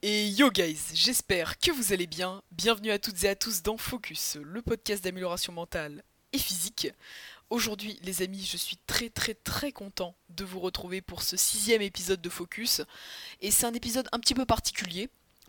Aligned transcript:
Et 0.00 0.28
yo 0.28 0.48
guys, 0.52 0.78
j'espère 0.94 1.58
que 1.58 1.72
vous 1.72 1.92
allez 1.92 2.06
bien. 2.06 2.40
Bienvenue 2.52 2.92
à 2.92 3.00
toutes 3.00 3.24
et 3.24 3.28
à 3.28 3.34
tous 3.34 3.64
dans 3.64 3.76
Focus, 3.76 4.36
le 4.40 4.62
podcast 4.62 5.02
d'amélioration 5.02 5.52
mentale 5.52 6.04
et 6.32 6.38
physique. 6.38 6.86
Aujourd'hui 7.50 7.98
les 8.04 8.22
amis, 8.22 8.46
je 8.48 8.56
suis 8.56 8.76
très 8.86 9.10
très 9.10 9.34
très 9.34 9.72
content 9.72 10.14
de 10.28 10.44
vous 10.44 10.60
retrouver 10.60 11.00
pour 11.00 11.22
ce 11.24 11.36
sixième 11.36 11.82
épisode 11.82 12.20
de 12.20 12.28
Focus. 12.28 12.82
Et 13.40 13.50
c'est 13.50 13.66
un 13.66 13.74
épisode 13.74 14.08
un 14.12 14.20
petit 14.20 14.34
peu 14.34 14.46
particulier 14.46 15.08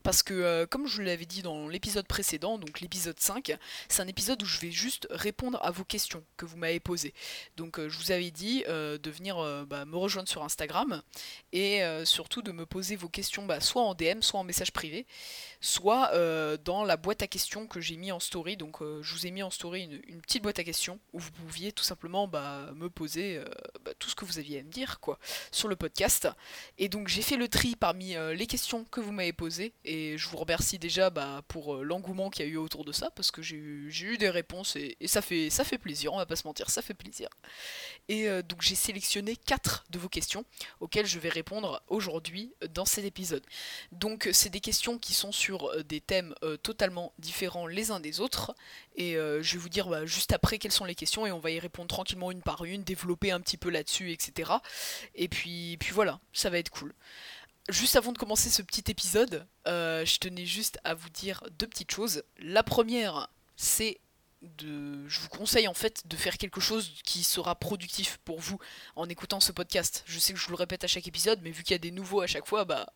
parce 0.09 0.23
que, 0.23 0.33
euh, 0.33 0.65
comme 0.65 0.87
je 0.87 0.95
vous 0.95 1.01
l'avais 1.03 1.27
dit 1.27 1.43
dans 1.43 1.67
l'épisode 1.67 2.07
précédent, 2.07 2.57
donc 2.57 2.79
l'épisode 2.79 3.19
5, 3.19 3.55
c'est 3.89 4.01
un 4.01 4.07
épisode 4.07 4.41
où 4.41 4.45
je 4.47 4.57
vais 4.57 4.71
juste 4.71 5.07
répondre 5.11 5.59
à 5.61 5.69
vos 5.69 5.83
questions 5.83 6.23
que 6.35 6.47
vous 6.47 6.57
m'avez 6.57 6.79
posées. 6.79 7.13
Donc, 7.57 7.77
euh, 7.77 7.89
je 7.89 7.97
vous 7.99 8.11
avais 8.11 8.31
dit 8.31 8.63
euh, 8.67 8.97
de 8.97 9.11
venir 9.11 9.37
bah, 9.67 9.85
me 9.85 9.95
rejoindre 9.95 10.27
sur 10.27 10.43
Instagram 10.43 11.03
et 11.53 11.83
surtout 12.05 12.41
de 12.41 12.51
me 12.51 12.65
poser 12.65 12.95
vos 12.95 13.07
questions 13.07 13.45
bah, 13.45 13.59
soit 13.59 13.83
en 13.83 13.93
DM, 13.93 14.21
soit 14.21 14.39
en 14.39 14.43
message 14.43 14.71
privé, 14.71 15.05
soit 15.61 16.11
dans 16.57 16.83
la 16.83 16.97
boîte 16.97 17.21
à 17.21 17.27
questions 17.27 17.67
que 17.67 17.79
j'ai 17.79 17.95
mis 17.95 18.11
en 18.11 18.19
story. 18.19 18.57
Donc, 18.57 18.77
je 18.81 19.13
vous 19.13 19.27
ai 19.27 19.31
mis 19.31 19.43
en 19.43 19.51
story 19.51 19.83
une, 20.07 20.21
petite 20.21 20.41
boîte 20.41 20.57
à 20.57 20.63
questions 20.63 20.99
où 21.13 21.19
vous 21.19 21.31
pouviez 21.31 21.71
tout 21.71 21.83
simplement 21.83 22.27
bah, 22.27 22.71
me 22.73 22.89
poser 22.89 23.39
tout 23.99 24.09
ce 24.09 24.15
que 24.15 24.25
vous 24.25 24.39
aviez 24.39 24.59
à 24.61 24.63
me 24.63 24.71
dire 24.71 24.99
quoi, 24.99 25.19
sur 25.51 25.67
le 25.67 25.75
podcast. 25.75 26.27
Et 26.79 26.89
donc, 26.89 27.09
j'ai 27.09 27.21
fait 27.21 27.37
le 27.37 27.47
tri 27.47 27.75
parmi 27.75 28.15
les 28.35 28.47
questions 28.47 28.85
que 28.85 29.01
vous 29.01 29.11
m'avez 29.11 29.33
posées 29.33 29.73
et 29.85 29.98
je 30.17 30.27
vous 30.29 30.37
remercie 30.37 30.79
déjà 30.79 31.09
bah, 31.09 31.41
pour 31.47 31.75
euh, 31.75 31.83
l'engouement 31.83 32.29
qu'il 32.29 32.45
y 32.45 32.49
a 32.49 32.51
eu 32.51 32.57
autour 32.57 32.85
de 32.85 32.91
ça, 32.91 33.09
parce 33.11 33.31
que 33.31 33.41
j'ai 33.41 33.55
eu, 33.55 34.17
des 34.17 34.29
réponses 34.29 34.75
et, 34.75 34.97
ça, 35.05 35.21
fait, 35.21 35.77
plaisir, 35.77 36.13
on 36.13 36.17
va 36.17 36.25
pas 36.25 36.35
se 36.35 36.47
mentir, 36.47 36.69
ça 36.69 36.81
fait 36.81 36.93
plaisir. 36.93 37.29
Et 38.07 38.27
euh, 38.27 38.41
donc 38.41 38.61
j'ai 38.61 38.75
sélectionné 38.75 39.35
4 39.35 39.85
de 39.89 39.99
vos 39.99 40.09
questions 40.09 40.45
auxquelles 40.79 41.05
je 41.05 41.19
vais 41.19 41.29
répondre 41.29 41.81
aujourd'hui 41.87 42.53
dans 42.73 42.85
cet 42.85 43.05
épisode. 43.05 43.43
Donc 43.91 44.29
c'est 44.33 44.49
des 44.49 44.59
questions 44.59 44.97
qui 44.97 45.13
sont 45.13 45.31
sur 45.31 45.69
euh, 45.69 45.83
des 45.83 46.01
thèmes 46.01 46.35
totalement 46.63 47.13
différents 47.19 47.67
les 47.67 47.91
uns 47.91 47.99
des 47.99 48.19
autres, 48.19 48.55
et 48.95 49.13
je 49.13 49.53
vais 49.53 49.59
vous 49.59 49.69
dire 49.69 49.87
bah, 49.87 50.05
juste 50.05 50.33
après 50.33 50.57
quelles 50.57 50.71
sont 50.71 50.85
les 50.85 50.95
questions, 50.95 51.25
et 51.25 51.31
on 51.31 51.39
va 51.39 51.51
y 51.51 51.59
répondre 51.59 51.87
tranquillement 51.87 52.31
une 52.31 52.41
par 52.41 52.65
une, 52.65 52.83
développer 52.83 53.31
un 53.31 53.39
petit 53.39 53.57
peu 53.57 53.69
là-dessus, 53.69 54.11
etc. 54.11 54.51
Et 55.15 55.27
puis 55.27 55.77
voilà, 55.91 56.19
ça 56.33 56.49
va 56.49 56.57
être 56.57 56.69
cool 56.69 56.93
juste 57.67 57.95
avant 57.95 58.11
de 58.11 58.17
commencer 58.17 58.49
ce 58.49 58.61
petit 58.61 58.89
épisode, 58.89 59.47
euh, 59.67 60.05
je 60.05 60.17
tenais 60.19 60.45
juste 60.45 60.79
à 60.83 60.93
vous 60.93 61.09
dire 61.09 61.43
deux 61.57 61.67
petites 61.67 61.91
choses. 61.91 62.23
La 62.37 62.63
première, 62.63 63.29
c'est 63.55 63.99
de, 64.41 65.07
je 65.07 65.19
vous 65.19 65.29
conseille 65.29 65.67
en 65.67 65.73
fait 65.73 66.07
de 66.07 66.15
faire 66.15 66.37
quelque 66.37 66.61
chose 66.61 66.93
qui 67.03 67.23
sera 67.23 67.55
productif 67.55 68.17
pour 68.23 68.39
vous 68.39 68.57
en 68.95 69.09
écoutant 69.09 69.39
ce 69.39 69.51
podcast. 69.51 70.03
Je 70.05 70.19
sais 70.19 70.33
que 70.33 70.39
je 70.39 70.45
vous 70.45 70.51
le 70.51 70.57
répète 70.57 70.83
à 70.83 70.87
chaque 70.87 71.07
épisode, 71.07 71.39
mais 71.41 71.51
vu 71.51 71.63
qu'il 71.63 71.73
y 71.73 71.75
a 71.75 71.79
des 71.79 71.91
nouveaux 71.91 72.21
à 72.21 72.27
chaque 72.27 72.47
fois, 72.47 72.65
bah 72.65 72.93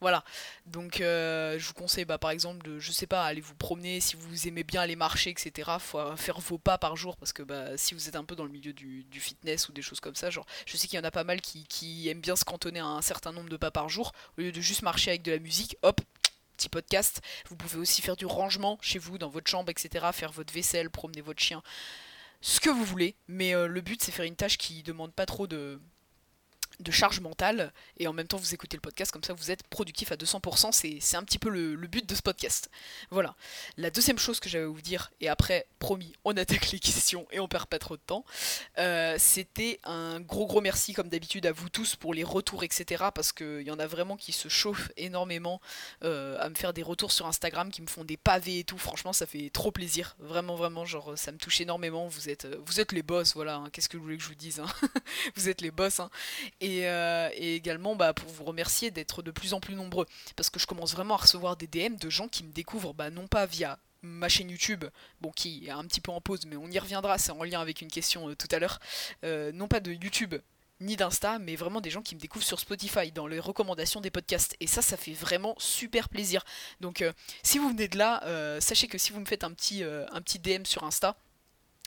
voilà. 0.00 0.24
Donc 0.66 1.00
euh, 1.00 1.58
je 1.58 1.66
vous 1.66 1.74
conseille 1.74 2.04
bah, 2.04 2.18
par 2.18 2.30
exemple 2.30 2.64
de, 2.64 2.78
je 2.78 2.92
sais 2.92 3.06
pas, 3.06 3.24
aller 3.24 3.40
vous 3.40 3.54
promener 3.54 4.00
si 4.00 4.16
vous 4.16 4.48
aimez 4.48 4.64
bien 4.64 4.82
aller 4.82 4.96
marcher, 4.96 5.30
etc. 5.30 5.70
Faut 5.78 6.16
faire 6.16 6.40
vos 6.40 6.58
pas 6.58 6.78
par 6.78 6.96
jour 6.96 7.16
parce 7.16 7.32
que 7.32 7.42
bah, 7.42 7.76
si 7.76 7.94
vous 7.94 8.08
êtes 8.08 8.16
un 8.16 8.24
peu 8.24 8.36
dans 8.36 8.44
le 8.44 8.50
milieu 8.50 8.72
du, 8.72 9.06
fitness 9.12 9.68
ou 9.68 9.72
des 9.72 9.82
choses 9.82 10.00
comme 10.00 10.14
ça, 10.14 10.30
genre 10.30 10.46
je 10.66 10.76
sais 10.76 10.86
qu'il 10.88 10.98
y 10.98 11.00
en 11.00 11.04
a 11.04 11.10
pas 11.10 11.24
mal 11.24 11.40
qui, 11.40 12.08
aiment 12.08 12.20
bien 12.20 12.36
se 12.36 12.44
cantonner 12.44 12.80
à 12.80 12.86
un 12.86 13.02
certain 13.02 13.32
nombre 13.32 13.48
de 13.48 13.56
pas 13.56 13.70
par 13.70 13.88
jour, 13.88 14.12
au 14.36 14.42
lieu 14.42 14.52
de 14.52 14.60
juste 14.60 14.82
marcher 14.82 15.10
avec 15.10 15.22
de 15.22 15.32
la 15.32 15.38
musique, 15.38 15.76
hop, 15.82 16.00
petit 16.56 16.68
podcast. 16.68 17.20
Vous 17.48 17.56
pouvez 17.56 17.78
aussi 17.78 18.02
faire 18.02 18.16
du 18.16 18.26
rangement 18.26 18.78
chez 18.80 18.98
vous, 18.98 19.18
dans 19.18 19.28
votre 19.28 19.50
chambre, 19.50 19.70
etc. 19.70 20.06
Faire 20.12 20.32
votre 20.32 20.52
vaisselle, 20.52 20.90
promener 20.90 21.20
votre 21.20 21.42
chien, 21.42 21.62
ce 22.40 22.60
que 22.60 22.70
vous 22.70 22.84
voulez. 22.84 23.16
Mais 23.28 23.54
euh, 23.54 23.66
le 23.66 23.80
but 23.80 24.02
c'est 24.02 24.12
faire 24.12 24.26
une 24.26 24.36
tâche 24.36 24.58
qui 24.58 24.82
demande 24.82 25.12
pas 25.14 25.26
trop 25.26 25.46
de, 25.46 25.80
de 26.80 26.90
charge 26.90 27.20
mentale 27.20 27.72
et 27.98 28.06
en 28.06 28.12
même 28.12 28.26
temps 28.26 28.36
vous 28.36 28.54
écoutez 28.54 28.76
le 28.76 28.80
podcast 28.80 29.10
comme 29.10 29.22
ça 29.22 29.32
vous 29.32 29.50
êtes 29.50 29.62
productif 29.68 30.12
à 30.12 30.16
200% 30.16 30.72
c'est 31.00 31.16
un 31.16 31.22
petit 31.22 31.38
peu 31.38 31.48
le, 31.48 31.76
but 31.86 32.08
de 32.08 32.14
ce 32.14 32.22
podcast 32.22 32.70
voilà 33.10 33.34
la 33.76 33.90
deuxième 33.90 34.18
chose 34.18 34.40
que 34.40 34.48
j'avais 34.48 34.64
à 34.64 34.68
vous 34.68 34.80
dire 34.80 35.12
et 35.20 35.28
après 35.28 35.66
promis 35.78 36.14
on 36.24 36.36
attaque 36.36 36.72
les 36.72 36.78
questions 36.78 37.26
et 37.30 37.40
on 37.40 37.48
perd 37.48 37.66
pas 37.66 37.78
trop 37.78 37.96
de 37.96 38.02
temps 38.04 38.24
euh, 38.78 39.16
c'était 39.18 39.80
un 39.84 40.20
gros 40.20 40.46
gros 40.46 40.60
merci 40.60 40.92
comme 40.92 41.08
d'habitude 41.08 41.46
à 41.46 41.52
vous 41.52 41.68
tous 41.68 41.96
pour 41.96 42.14
les 42.14 42.24
retours 42.24 42.64
etc 42.64 43.04
parce 43.14 43.32
qu'il 43.32 43.62
y 43.62 43.70
en 43.70 43.78
a 43.78 43.86
vraiment 43.86 44.16
qui 44.16 44.32
se 44.32 44.48
chauffent 44.48 44.90
énormément 44.96 45.60
euh, 46.02 46.36
à 46.40 46.48
me 46.48 46.54
faire 46.54 46.72
des 46.72 46.82
retours 46.82 47.12
sur 47.12 47.26
Instagram 47.26 47.70
qui 47.70 47.82
me 47.82 47.86
font 47.86 48.04
des 48.04 48.16
pavés 48.16 48.60
et 48.60 48.64
tout 48.64 48.78
franchement 48.78 49.12
ça 49.12 49.26
fait 49.26 49.50
trop 49.50 49.70
plaisir 49.70 50.16
vraiment 50.18 50.56
vraiment 50.56 50.84
genre 50.84 51.16
ça 51.16 51.32
me 51.32 51.38
touche 51.38 51.60
énormément 51.60 52.08
vous 52.08 52.28
êtes 52.28 52.46
vous 52.66 52.80
êtes 52.80 52.92
les 52.92 53.02
boss 53.02 53.34
voilà 53.34 53.56
hein. 53.56 53.68
qu'est-ce 53.72 53.88
que 53.88 53.96
vous 53.96 54.04
voulez 54.04 54.16
que 54.16 54.22
je 54.22 54.28
vous 54.28 54.34
dise 54.34 54.60
hein? 54.60 54.66
vous 55.36 55.48
êtes 55.48 55.60
les 55.60 55.70
boss 55.70 56.00
hein. 56.00 56.10
Euh, 56.64 57.30
et, 57.34 57.54
également 57.56 57.96
bah, 57.96 58.12
pour 58.12 58.30
vous 58.30 58.44
remercier 58.44 58.90
d'être 58.90 59.22
de 59.22 59.30
plus 59.30 59.54
en 59.54 59.60
plus 59.60 59.74
nombreux. 59.74 60.06
Parce 60.36 60.50
que 60.50 60.58
je 60.58 60.66
commence 60.66 60.92
vraiment 60.92 61.14
à 61.14 61.18
recevoir 61.18 61.56
des 61.56 61.66
DM 61.66 61.96
de 61.96 62.10
gens 62.10 62.28
qui 62.28 62.44
me 62.44 62.52
découvrent, 62.52 62.94
bah, 62.94 63.10
non 63.10 63.26
pas 63.26 63.46
via 63.46 63.78
ma 64.02 64.28
chaîne 64.28 64.50
YouTube, 64.50 64.84
bon 65.22 65.30
qui 65.30 65.66
est 65.66 65.70
un 65.70 65.84
petit 65.84 66.00
peu 66.00 66.12
en 66.12 66.20
pause, 66.20 66.44
mais 66.46 66.56
on 66.56 66.68
y 66.68 66.78
reviendra, 66.78 67.16
c'est 67.16 67.32
en 67.32 67.42
lien 67.42 67.60
avec 67.60 67.80
une 67.80 67.90
question 67.90 68.28
euh, 68.28 68.36
tout 68.36 68.48
à 68.50 68.58
l'heure, 68.58 68.78
euh, 69.24 69.50
non 69.52 69.66
pas 69.66 69.80
de 69.80 69.92
YouTube 69.92 70.34
ni 70.80 70.96
d'Insta, 70.96 71.38
mais 71.38 71.56
vraiment 71.56 71.80
des 71.80 71.88
gens 71.88 72.02
qui 72.02 72.14
me 72.14 72.20
découvrent 72.20 72.44
sur 72.44 72.60
Spotify, 72.60 73.12
dans 73.12 73.26
les 73.26 73.40
recommandations 73.40 74.02
des 74.02 74.10
podcasts. 74.10 74.56
Et 74.60 74.66
ça, 74.66 74.82
ça 74.82 74.98
fait 74.98 75.12
vraiment 75.12 75.54
super 75.56 76.08
plaisir. 76.08 76.44
Donc 76.80 77.02
si 77.42 77.58
vous 77.58 77.68
venez 77.68 77.86
de 77.88 77.96
là, 77.96 78.20
sachez 78.60 78.88
que 78.88 78.98
si 78.98 79.12
vous 79.12 79.20
me 79.20 79.24
faites 79.24 79.44
un 79.44 79.52
petit, 79.52 79.84
un 79.84 80.20
petit 80.20 80.40
DM 80.40 80.64
sur 80.64 80.82
Insta, 80.82 81.16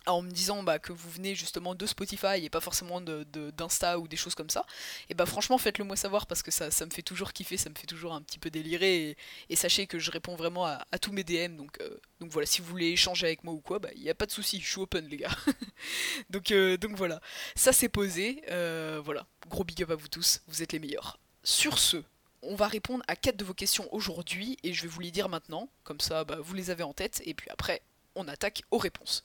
en 0.08 0.22
me 0.22 0.32
disant 0.32 0.64
bah, 0.64 0.80
que 0.80 0.92
vous 0.92 1.10
venez 1.10 1.36
justement 1.36 1.76
de 1.76 1.86
Spotify 1.86 2.44
et 2.44 2.50
pas 2.50 2.60
forcément 2.60 3.02
d'Insta 3.02 3.96
de, 3.96 4.00
ou 4.00 4.08
des 4.08 4.18
choses 4.18 4.36
comme 4.36 4.50
ça, 4.50 4.66
et 5.10 5.14
bah 5.14 5.26
franchement 5.26 5.58
faites-le 5.58 5.86
moi 5.86 5.96
savoir 5.96 6.26
parce 6.26 6.42
que 6.42 6.52
ça, 6.52 6.70
me 6.86 6.92
fait 6.92 7.02
toujours 7.02 7.34
kiffer, 7.34 7.58
ça 7.58 7.70
me 7.70 7.76
fait 7.76 7.88
toujours 7.88 8.14
un 8.14 8.22
petit 8.22 8.40
peu 8.40 8.50
délirer 8.50 9.18
et, 9.50 9.56
sachez 9.56 9.88
que 9.88 10.00
je 10.00 10.12
réponds 10.12 10.36
vraiment 10.36 10.66
à, 10.66 10.86
tous 11.02 11.12
mes 11.12 11.24
DM 11.24 11.56
donc, 11.56 11.78
euh, 11.82 11.98
donc 12.20 12.32
voilà, 12.32 12.46
si 12.46 12.62
vous 12.62 12.68
voulez 12.68 12.88
échanger 12.88 13.28
avec 13.28 13.44
moi 13.44 13.54
ou 13.54 13.60
quoi, 13.60 13.80
bah 13.80 13.90
il 13.96 14.02
n'y 14.02 14.10
a 14.10 14.16
pas 14.16 14.26
de 14.26 14.32
souci, 14.32 14.60
je 14.62 14.70
suis 14.70 14.80
open 14.80 15.08
les 15.08 15.18
gars. 15.18 15.36
donc, 16.30 16.52
euh, 16.52 16.78
donc 16.78 16.96
voilà, 16.96 17.20
ça 17.56 17.74
c'est 17.74 17.90
posé, 17.90 18.44
euh, 18.50 19.02
voilà, 19.04 19.26
gros 19.48 19.64
big 19.64 19.84
up 19.84 19.92
à 19.92 19.96
vous 19.96 20.08
tous, 20.08 20.42
vous 20.48 20.64
êtes 20.64 20.74
les 20.74 20.80
meilleurs. 20.80 21.20
Sur 21.44 21.80
ce, 21.80 22.04
on 22.42 22.56
va 22.56 22.68
répondre 22.68 23.04
à 23.08 23.16
quatre 23.16 23.38
de 23.38 23.46
vos 23.46 23.54
questions 23.54 23.92
aujourd'hui 23.94 24.58
et 24.64 24.74
je 24.74 24.84
vais 24.84 24.88
vous 24.88 25.00
les 25.00 25.12
dire 25.12 25.30
maintenant, 25.30 25.70
comme 25.84 26.00
ça 26.00 26.24
bah, 26.24 26.38
vous 26.40 26.54
les 26.54 26.70
avez 26.70 26.84
en 26.84 26.94
tête 26.94 27.22
et 27.26 27.34
puis 27.34 27.50
après 27.50 27.82
on 28.18 28.28
attaque 28.28 28.64
aux 28.72 28.78
réponses. 28.78 29.24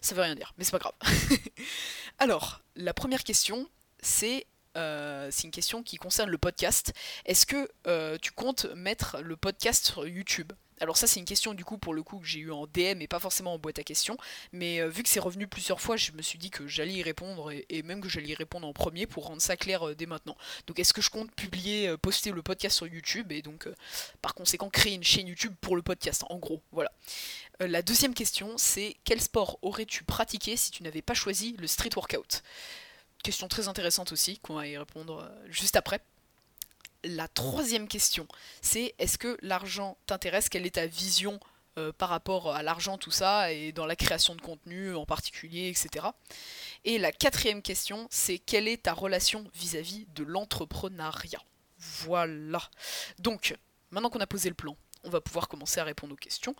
Ça 0.00 0.14
veut 0.14 0.22
rien 0.22 0.34
dire, 0.34 0.52
mais 0.56 0.64
c'est 0.64 0.70
pas 0.70 0.78
grave. 0.78 0.94
Alors, 2.18 2.60
la 2.76 2.94
première 2.94 3.24
question, 3.24 3.68
c'est 4.00 4.46
euh, 4.76 5.28
c'est 5.30 5.44
une 5.44 5.52
question 5.52 5.82
qui 5.82 5.96
concerne 5.96 6.30
le 6.30 6.38
podcast. 6.38 6.92
Est-ce 7.26 7.46
que 7.46 7.70
euh, 7.86 8.18
tu 8.20 8.32
comptes 8.32 8.66
mettre 8.74 9.18
le 9.22 9.36
podcast 9.36 9.86
sur 9.86 10.06
YouTube? 10.06 10.52
Alors 10.84 10.96
ça 10.96 11.06
c'est 11.06 11.18
une 11.18 11.26
question 11.26 11.54
du 11.54 11.64
coup 11.64 11.78
pour 11.78 11.94
le 11.94 12.02
coup 12.02 12.18
que 12.18 12.26
j'ai 12.26 12.38
eu 12.38 12.52
en 12.52 12.66
DM 12.66 13.00
et 13.00 13.08
pas 13.08 13.18
forcément 13.18 13.54
en 13.54 13.58
boîte 13.58 13.78
à 13.78 13.82
questions, 13.82 14.16
mais 14.52 14.80
euh, 14.80 14.88
vu 14.88 15.02
que 15.02 15.08
c'est 15.08 15.20
revenu 15.20 15.46
plusieurs 15.46 15.80
fois, 15.80 15.96
je 15.96 16.12
me 16.12 16.22
suis 16.22 16.38
dit 16.38 16.50
que 16.50 16.66
j'allais 16.66 16.94
y 16.94 17.02
répondre 17.02 17.50
et, 17.50 17.82
même 17.82 18.00
que 18.00 18.08
j'allais 18.08 18.28
y 18.28 18.34
répondre 18.34 18.66
en 18.66 18.72
premier 18.72 19.06
pour 19.06 19.26
rendre 19.26 19.42
ça 19.42 19.56
clair 19.56 19.94
dès 19.96 20.06
maintenant. 20.06 20.36
Donc 20.66 20.78
est-ce 20.78 20.92
que 20.92 21.02
je 21.02 21.10
compte 21.10 21.30
publier, 21.32 21.94
poster 21.98 22.30
le 22.30 22.42
podcast 22.42 22.76
sur 22.76 22.86
YouTube 22.86 23.32
et 23.32 23.42
donc 23.42 23.68
par 24.22 24.34
conséquent 24.34 24.70
créer 24.70 24.94
une 24.94 25.04
chaîne 25.04 25.26
YouTube 25.26 25.54
pour 25.60 25.76
le 25.76 25.82
podcast 25.82 26.24
en 26.30 26.38
gros, 26.38 26.62
voilà. 26.72 26.92
Euh, 27.60 27.68
la 27.68 27.82
deuxième 27.82 28.14
question, 28.14 28.56
c'est 28.56 28.96
quel 29.04 29.20
sport 29.20 29.58
aurais-tu 29.62 30.04
pratiqué 30.04 30.56
si 30.56 30.70
tu 30.70 30.82
n'avais 30.82 31.02
pas 31.02 31.14
choisi 31.14 31.56
le 31.58 31.66
street 31.66 31.90
workout? 31.96 32.42
Question 33.22 33.48
très 33.48 33.68
intéressante 33.68 34.12
aussi, 34.12 34.38
qu'on 34.38 34.54
va 34.54 34.66
y 34.66 34.76
répondre 34.76 35.20
euh, 35.20 35.46
juste 35.48 35.76
après. 35.76 36.00
La 37.04 37.28
troisième 37.28 37.86
question, 37.86 38.26
c'est 38.62 38.94
est-ce 38.98 39.18
que 39.18 39.36
l'argent 39.42 39.98
t'intéresse? 40.06 40.48
Quelle 40.48 40.64
est 40.64 40.76
ta 40.76 40.86
vision 40.86 41.38
euh, 41.76 41.92
par 41.92 42.08
rapport 42.08 42.54
à 42.54 42.62
l'argent, 42.62 42.96
tout 42.96 43.10
ça, 43.10 43.52
et 43.52 43.72
dans 43.72 43.84
la 43.84 43.96
création 43.96 44.34
de 44.34 44.40
contenu 44.40 44.94
en 44.94 45.04
particulier, 45.04 45.68
etc. 45.68 46.06
Et 46.84 46.98
la 46.98 47.12
quatrième 47.12 47.62
question, 47.62 48.06
c'est 48.10 48.38
quelle 48.38 48.68
est 48.68 48.84
ta 48.84 48.94
relation 48.94 49.44
vis-à-vis 49.54 50.04
-vis 50.04 50.14
de 50.14 50.24
l'entrepreneuriat? 50.24 51.42
Voilà. 51.78 52.62
Donc, 53.18 53.54
maintenant 53.90 54.08
qu'on 54.08 54.20
a 54.20 54.26
posé 54.26 54.48
le 54.48 54.54
plan, 54.54 54.76
on 55.02 55.10
va 55.10 55.20
pouvoir 55.20 55.48
commencer 55.48 55.80
à 55.80 55.84
répondre 55.84 56.14
aux 56.14 56.16
questions. 56.16 56.54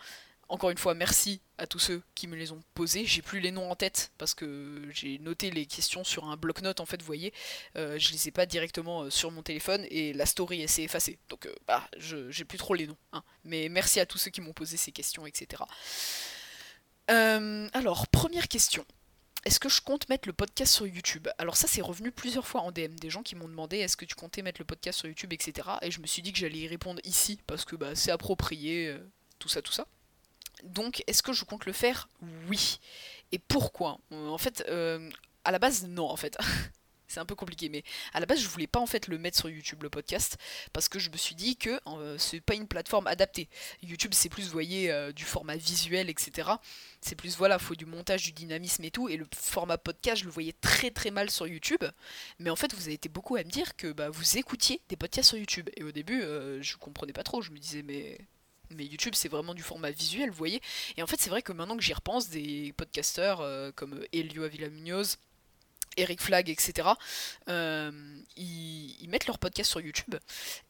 Encore 0.55 0.71
une 0.71 0.79
fois, 0.79 0.95
merci 0.95 1.41
à 1.59 1.67
tous 1.67 1.81
ceux 1.81 2.01
qui 2.15 2.29
me 2.29 2.37
les 2.37 2.53
ont 2.53 2.63
posés. 2.75 3.05
J'ai 3.07 3.23
plus 3.23 3.41
les 3.41 3.51
noms 3.51 3.73
en 3.73 3.75
tête 3.75 4.13
parce 4.19 4.35
que 4.35 4.85
j'ai 4.93 5.19
noté 5.19 5.51
les 5.51 5.67
questions 5.67 6.05
sur 6.05 6.27
un 6.27 6.37
bloc-notes 6.37 6.79
en 6.79 6.87
fait, 6.87 7.03
vous 7.03 7.07
voyez. 7.07 7.35
Euh, 7.75 7.99
je 7.99 8.13
les 8.13 8.29
ai 8.29 8.31
pas 8.31 8.47
directement 8.47 9.03
euh, 9.03 9.11
sur 9.11 9.33
mon 9.33 9.43
téléphone 9.43 9.85
et 9.91 10.13
la 10.13 10.27
story 10.27 10.69
s'est 10.69 10.85
effacée. 10.85 11.19
Donc 11.29 11.47
euh, 11.47 11.55
bah, 11.67 11.91
j'ai 11.99 12.45
plus 12.45 12.57
trop 12.57 12.75
les 12.75 12.87
noms. 12.87 12.97
Hein. 13.13 13.25
Mais 13.43 13.69
merci 13.69 13.99
à 13.99 14.07
tous 14.07 14.19
ceux 14.19 14.31
qui 14.31 14.41
m'ont 14.41 14.53
posé 14.53 14.77
ces 14.77 14.93
questions, 14.93 15.27
etc. 15.27 15.65
alors, 17.09 18.07
première 18.07 18.47
question. 18.47 18.85
Est-ce 19.45 19.59
que 19.59 19.69
je 19.69 19.81
compte 19.81 20.09
mettre 20.09 20.29
le 20.29 20.35
podcast 20.35 20.73
sur 20.73 20.87
YouTube? 20.87 21.27
Alors 21.37 21.57
ça 21.57 21.67
c'est 21.67 21.83
revenu 21.83 22.13
plusieurs 22.13 22.47
fois 22.47 22.61
en 22.61 22.71
DM, 22.71 22.95
des 22.95 23.11
gens 23.11 23.25
qui 23.25 23.35
m'ont 23.35 23.49
demandé 23.49 23.79
est-ce 23.79 23.97
que 23.97 24.05
tu 24.05 24.15
comptais 24.15 24.43
mettre 24.43 24.61
le 24.61 24.67
podcast 24.67 25.01
sur 25.01 25.09
YouTube, 25.09 25.33
etc. 25.33 25.69
Et 25.83 25.91
je 25.91 26.01
me 26.01 26.07
suis 26.07 26.23
dit 26.23 26.33
que 26.33 26.39
j'allais 26.39 26.59
y 26.59 26.69
répondre 26.69 27.01
ici 27.03 27.41
parce 27.49 27.65
que 27.65 27.75
bah, 27.75 27.97
c'est 27.97 28.13
approprié, 28.13 28.97
tout 29.41 29.49
ça, 29.49 29.61
tout 29.61 29.73
ça. 29.73 29.89
Donc, 30.63 31.03
est-ce 31.07 31.23
que 31.23 31.33
je 31.33 31.45
compte 31.45 31.67
le 31.67 31.73
faire 31.73 32.09
Oui. 32.49 32.79
Et 33.33 33.39
pourquoi? 33.39 33.99
En 34.11 34.39
fait, 34.39 34.65
euh, 34.69 35.11
à 35.45 35.53
la 35.53 35.59
base, 35.59 35.85
non, 35.87 36.09
en 36.09 36.17
fait. 36.17 36.39
c'est 37.15 37.21
un 37.21 37.25
peu 37.25 37.35
compliqué. 37.35 37.69
Mais 37.69 37.85
à 38.13 38.21
la 38.21 38.27
base, 38.27 38.41
je 38.41 38.49
voulais 38.49 38.67
pas 38.67 38.81
en 38.81 38.87
fait 38.87 39.09
le 39.09 39.19
mettre 39.19 39.39
sur 39.39 39.49
YouTube 39.49 39.83
le 39.83 39.91
podcast 39.91 40.37
parce 40.73 40.89
que 40.89 40.99
je 40.99 41.11
me 41.11 41.17
suis 41.17 41.35
dit 41.35 41.57
que 41.57 41.81
euh, 41.87 42.19
c'est 42.19 42.41
pas 42.41 42.55
une 42.55 42.67
plateforme 42.67 43.07
adaptée. 43.07 43.49
YouTube, 43.83 44.13
c'est 44.15 44.29
plus, 44.29 44.49
voyez, 44.51 44.91
euh, 44.91 45.13
du 45.13 45.25
format 45.25 45.57
visuel, 45.57 46.11
etc. 46.11 46.51
C'est 47.01 47.15
plus, 47.15 47.37
voilà, 47.37 47.59
faut 47.59 47.75
du 47.75 47.87
montage, 47.87 48.25
du 48.25 48.33
dynamisme 48.33 48.85
et 48.85 48.91
tout. 48.91 49.09
Et 49.09 49.17
le 49.17 49.27
format 49.35 49.79
podcast, 49.79 50.21
je 50.21 50.25
le 50.25 50.33
voyais 50.33 50.55
très 50.61 50.91
très 50.91 51.11
mal 51.11 51.31
sur 51.31 51.47
YouTube. 51.47 51.85
Mais 52.39 52.51
en 52.51 52.57
fait, 52.57 52.75
vous 52.75 52.83
avez 52.83 52.95
été 52.95 53.09
beaucoup 53.09 53.37
à 53.37 53.45
me 53.45 53.51
dire 53.51 53.77
que 53.77 53.93
bah, 53.93 54.11
vous 54.11 54.39
écoutiez 54.39 54.81
des 54.89 54.97
podcasts 54.97 55.29
sur 55.29 55.39
YouTube. 55.39 55.71
Et 55.77 55.85
au 55.85 55.93
début, 55.93 56.23
euh, 56.23 56.61
je 56.63 56.77
comprenais 56.77 57.13
pas 57.13 57.23
trop. 57.23 57.43
Je 57.43 57.53
me 57.53 57.59
disais, 57.59 57.83
mais 57.83 58.19
mais 58.75 58.85
YouTube 58.85 59.15
c'est 59.15 59.29
vraiment 59.29 59.55
du 59.55 59.63
format 59.63 59.91
visuel, 59.91 60.31
vous 60.31 60.37
voyez. 60.37 60.61
Et 60.97 61.03
en 61.03 61.07
fait 61.07 61.21
c'est 61.21 61.31
vrai 61.31 61.43
que 61.43 61.53
maintenant 61.53 61.77
que 61.77 61.83
j'y 61.83 61.93
repense, 61.95 62.29
des 62.29 62.73
podcasteurs 62.77 63.41
euh, 63.41 63.71
comme 63.75 64.05
Elio 64.13 64.45
Avila 64.45 64.69
Munoz, 64.69 65.17
Eric 65.97 66.21
Flag, 66.21 66.51
etc., 66.51 66.89
euh, 67.49 67.91
ils, 68.37 69.09
mettent 69.09 69.27
leur 69.27 69.39
podcast 69.39 69.71
sur 69.71 69.81
YouTube. 69.81 70.17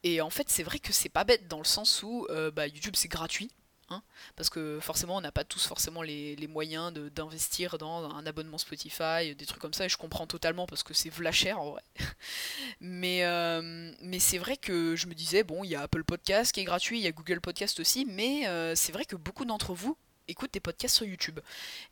Et 0.02 0.20
en 0.20 0.30
fait 0.30 0.48
c'est 0.48 0.62
vrai 0.62 0.78
que 0.78 0.92
c'est 0.92 1.08
pas 1.08 1.24
bête 1.24 1.48
dans 1.48 1.58
le 1.58 1.64
sens 1.64 2.02
où 2.02 2.26
euh, 2.30 2.50
bah, 2.50 2.66
YouTube 2.66 2.94
c'est 2.96 3.08
gratuit. 3.08 3.50
Hein, 3.90 4.02
parce 4.34 4.48
que 4.48 4.78
forcément 4.80 5.16
on 5.16 5.20
n'a 5.20 5.30
pas 5.30 5.44
tous 5.44 5.66
forcément 5.66 6.00
les, 6.00 6.36
moyens 6.48 6.92
d'investir 6.92 7.76
dans 7.76 8.08
un 8.08 8.24
abonnement 8.24 8.56
Spotify, 8.56 9.34
des 9.34 9.46
trucs 9.46 9.60
comme 9.60 9.74
ça, 9.74 9.84
et 9.84 9.88
je 9.88 9.98
comprends 9.98 10.26
totalement 10.26 10.66
parce 10.66 10.82
que 10.82 10.94
c'est 10.94 11.10
vla 11.10 11.32
cher 11.32 11.60
en 11.60 11.72
vrai. 11.72 11.82
mais 12.80 13.24
euh, 13.24 13.92
mais 14.00 14.18
c'est 14.18 14.38
vrai 14.38 14.56
que 14.56 14.96
je 14.96 15.06
me 15.06 15.14
disais, 15.14 15.42
bon, 15.42 15.64
il 15.64 15.70
y 15.70 15.74
a 15.74 15.82
Apple 15.82 16.04
Podcast 16.04 16.52
qui 16.52 16.60
est 16.60 16.64
gratuit, 16.64 16.98
il 16.98 17.02
y 17.02 17.06
a 17.06 17.12
Google 17.12 17.40
Podcast 17.40 17.78
aussi, 17.78 18.06
mais 18.06 18.46
euh, 18.46 18.74
c'est 18.74 18.92
vrai 18.92 19.04
que 19.04 19.16
beaucoup 19.16 19.44
d'entre 19.44 19.74
vous 19.74 19.96
écoutent 20.28 20.54
des 20.54 20.60
podcasts 20.60 20.96
sur 20.96 21.06
YouTube. 21.06 21.40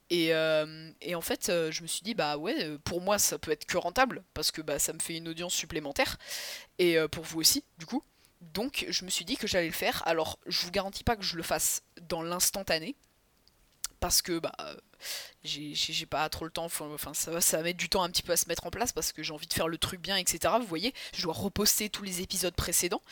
Et, 0.08 0.32
euh, 0.32 0.90
et 1.02 1.14
en 1.14 1.20
fait, 1.20 1.48
je 1.48 1.82
me 1.82 1.86
suis 1.86 2.02
dit, 2.02 2.14
bah 2.14 2.38
ouais, 2.38 2.78
pour 2.84 3.02
moi 3.02 3.18
ça 3.18 3.38
peut 3.38 3.50
être 3.50 3.66
que 3.66 3.76
rentable, 3.76 4.22
parce 4.32 4.50
que 4.50 4.62
bah, 4.62 4.78
ça 4.78 4.94
me 4.94 4.98
fait 4.98 5.18
une 5.18 5.28
audience 5.28 5.52
supplémentaire, 5.52 6.16
et 6.78 6.96
pour 7.10 7.24
vous 7.24 7.40
aussi, 7.40 7.64
du 7.78 7.84
coup. 7.84 8.02
Donc 8.42 8.86
je 8.88 9.04
me 9.04 9.10
suis 9.10 9.24
dit 9.24 9.36
que 9.36 9.46
j'allais 9.46 9.66
le 9.66 9.72
faire. 9.72 10.02
Alors 10.06 10.38
je 10.46 10.64
vous 10.64 10.70
garantis 10.70 11.04
pas 11.04 11.16
que 11.16 11.22
je 11.22 11.36
le 11.36 11.42
fasse 11.42 11.82
dans 12.00 12.22
l'instantané. 12.22 12.96
Parce 14.00 14.20
que 14.20 14.40
bah 14.40 14.52
j'ai 15.44 16.06
pas 16.06 16.28
trop 16.28 16.44
le 16.44 16.50
temps, 16.50 16.68
ça 16.68 17.30
va, 17.30 17.40
ça 17.40 17.56
va 17.56 17.62
mettre 17.64 17.78
du 17.78 17.88
temps 17.88 18.02
un 18.02 18.10
petit 18.10 18.22
peu 18.22 18.32
à 18.32 18.36
se 18.36 18.48
mettre 18.48 18.66
en 18.66 18.70
place 18.70 18.92
parce 18.92 19.12
que 19.12 19.22
j'ai 19.22 19.32
envie 19.32 19.46
de 19.46 19.52
faire 19.52 19.66
le 19.66 19.78
truc 19.78 20.00
bien, 20.00 20.16
etc. 20.16 20.54
Vous 20.60 20.66
voyez, 20.66 20.94
je 21.14 21.22
dois 21.22 21.34
reposter 21.34 21.90
tous 21.90 22.04
les 22.04 22.20
épisodes 22.20 22.54
précédents, 22.54 23.02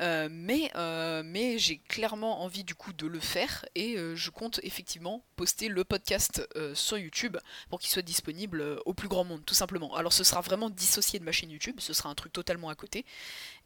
euh, 0.00 0.28
mais, 0.30 0.70
euh, 0.76 1.22
mais 1.24 1.58
j'ai 1.58 1.78
clairement 1.78 2.42
envie 2.42 2.64
du 2.64 2.74
coup 2.74 2.92
de 2.92 3.06
le 3.06 3.20
faire 3.20 3.66
et 3.74 3.96
euh, 3.96 4.16
je 4.16 4.30
compte 4.30 4.60
effectivement 4.62 5.22
poster 5.36 5.68
le 5.68 5.84
podcast 5.84 6.46
sur 6.74 6.96
YouTube 6.96 7.36
pour 7.68 7.78
qu'il 7.78 7.90
soit 7.90 8.02
disponible 8.02 8.80
au 8.86 8.94
plus 8.94 9.08
grand 9.08 9.24
monde, 9.24 9.44
tout 9.44 9.54
simplement. 9.54 9.94
Alors 9.94 10.12
ce 10.12 10.24
sera 10.24 10.40
vraiment 10.40 10.70
dissocié 10.70 11.18
de 11.18 11.24
ma 11.24 11.32
chaîne 11.32 11.50
YouTube, 11.50 11.76
ce 11.78 11.92
sera 11.92 12.08
un 12.08 12.14
truc 12.14 12.32
totalement 12.32 12.70
à 12.70 12.74
côté, 12.74 13.04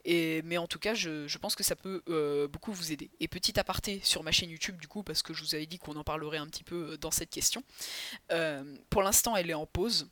mais 0.06 0.58
en 0.58 0.67
tout 0.67 0.79
cas, 0.79 0.94
je, 0.94 1.38
pense 1.38 1.55
que 1.55 1.62
ça 1.62 1.76
peut 1.76 2.02
beaucoup 2.52 2.73
vous 2.73 2.93
aider. 2.93 3.11
Et 3.20 3.29
petit 3.29 3.58
aparté 3.58 4.00
sur 4.02 4.23
ma 4.23 4.32
chaîne 4.32 4.50
YouTube, 4.50 4.81
du 4.81 4.88
coup, 4.88 5.02
parce 5.02 5.23
que 5.23 5.35
je 5.35 5.43
vous 5.43 5.55
avais 5.55 5.67
dit 5.67 5.79
qu'on 5.79 5.97
en 5.97 6.05
parlerait 6.05 6.38
un 6.38 6.47
petit 6.47 6.64
peu 6.64 6.99
dans 6.99 7.11
cette 7.11 7.31
question. 7.31 7.62
Euh, 8.32 8.64
pour 8.91 9.02
l'instant, 9.02 9.37
elle 9.37 9.50
est 9.50 9.55
en 9.55 9.67
pause 9.67 10.08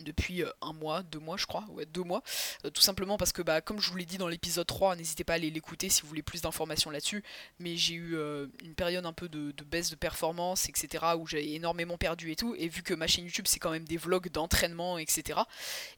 depuis 0.00 0.42
euh, 0.42 0.50
un 0.60 0.72
mois, 0.72 1.02
deux 1.02 1.18
mois 1.18 1.36
je 1.36 1.46
crois, 1.46 1.64
ouais 1.70 1.86
deux 1.86 2.02
mois, 2.02 2.22
euh, 2.64 2.70
tout 2.70 2.82
simplement 2.82 3.16
parce 3.16 3.32
que 3.32 3.42
bah, 3.42 3.60
comme 3.60 3.80
je 3.80 3.90
vous 3.90 3.96
l'ai 3.96 4.04
dit 4.04 4.18
dans 4.18 4.28
l'épisode 4.28 4.66
3, 4.66 4.96
n'hésitez 4.96 5.24
pas 5.24 5.34
à 5.34 5.36
aller 5.36 5.50
l'écouter 5.50 5.88
si 5.88 6.02
vous 6.02 6.08
voulez 6.08 6.22
plus 6.22 6.42
d'informations 6.42 6.90
là-dessus, 6.90 7.22
mais 7.58 7.76
j'ai 7.76 7.94
eu 7.94 8.16
une 8.62 8.74
période 8.74 9.06
un 9.06 9.12
peu 9.12 9.28
de, 9.28 9.52
baisse 9.64 9.90
de 9.90 9.96
performance, 9.96 10.68
etc., 10.68 11.04
où 11.18 11.26
j'ai 11.26 11.54
énormément 11.54 11.96
perdu 11.96 12.30
et 12.30 12.36
tout, 12.36 12.54
et 12.56 12.68
vu 12.68 12.82
que 12.82 12.94
ma 12.94 13.06
chaîne 13.06 13.24
YouTube 13.24 13.46
c'est 13.48 13.58
quand 13.58 13.70
même 13.70 13.84
des 13.84 13.96
vlogs 13.96 14.30
d'entraînement, 14.30 14.98
etc., 14.98 15.40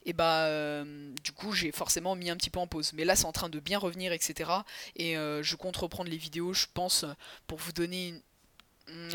et 0.04 0.12
bah 0.12 0.84
du 1.22 1.32
coup 1.32 1.52
j'ai 1.52 1.72
forcément 1.72 2.14
mis 2.16 2.30
un 2.30 2.36
petit 2.36 2.50
peu 2.50 2.60
en 2.60 2.66
pause, 2.66 2.92
mais 2.94 3.04
là 3.04 3.16
c'est 3.16 3.26
en 3.26 3.32
train 3.32 3.48
de 3.48 3.60
bien 3.60 3.78
revenir, 3.78 4.12
etc., 4.12 4.50
et 4.96 5.14
je 5.14 5.56
compte 5.56 5.76
reprendre 5.76 6.10
les 6.10 6.16
vidéos, 6.16 6.52
je 6.52 6.66
pense, 6.72 7.04
pour 7.46 7.58
vous 7.58 7.72
donner 7.72 8.14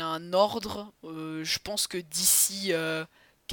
un 0.00 0.32
ordre. 0.32 0.92
Euh, 1.04 1.44
je 1.44 1.58
pense 1.58 1.86
que 1.86 1.98
d'ici 1.98 2.72
euh, 2.72 3.04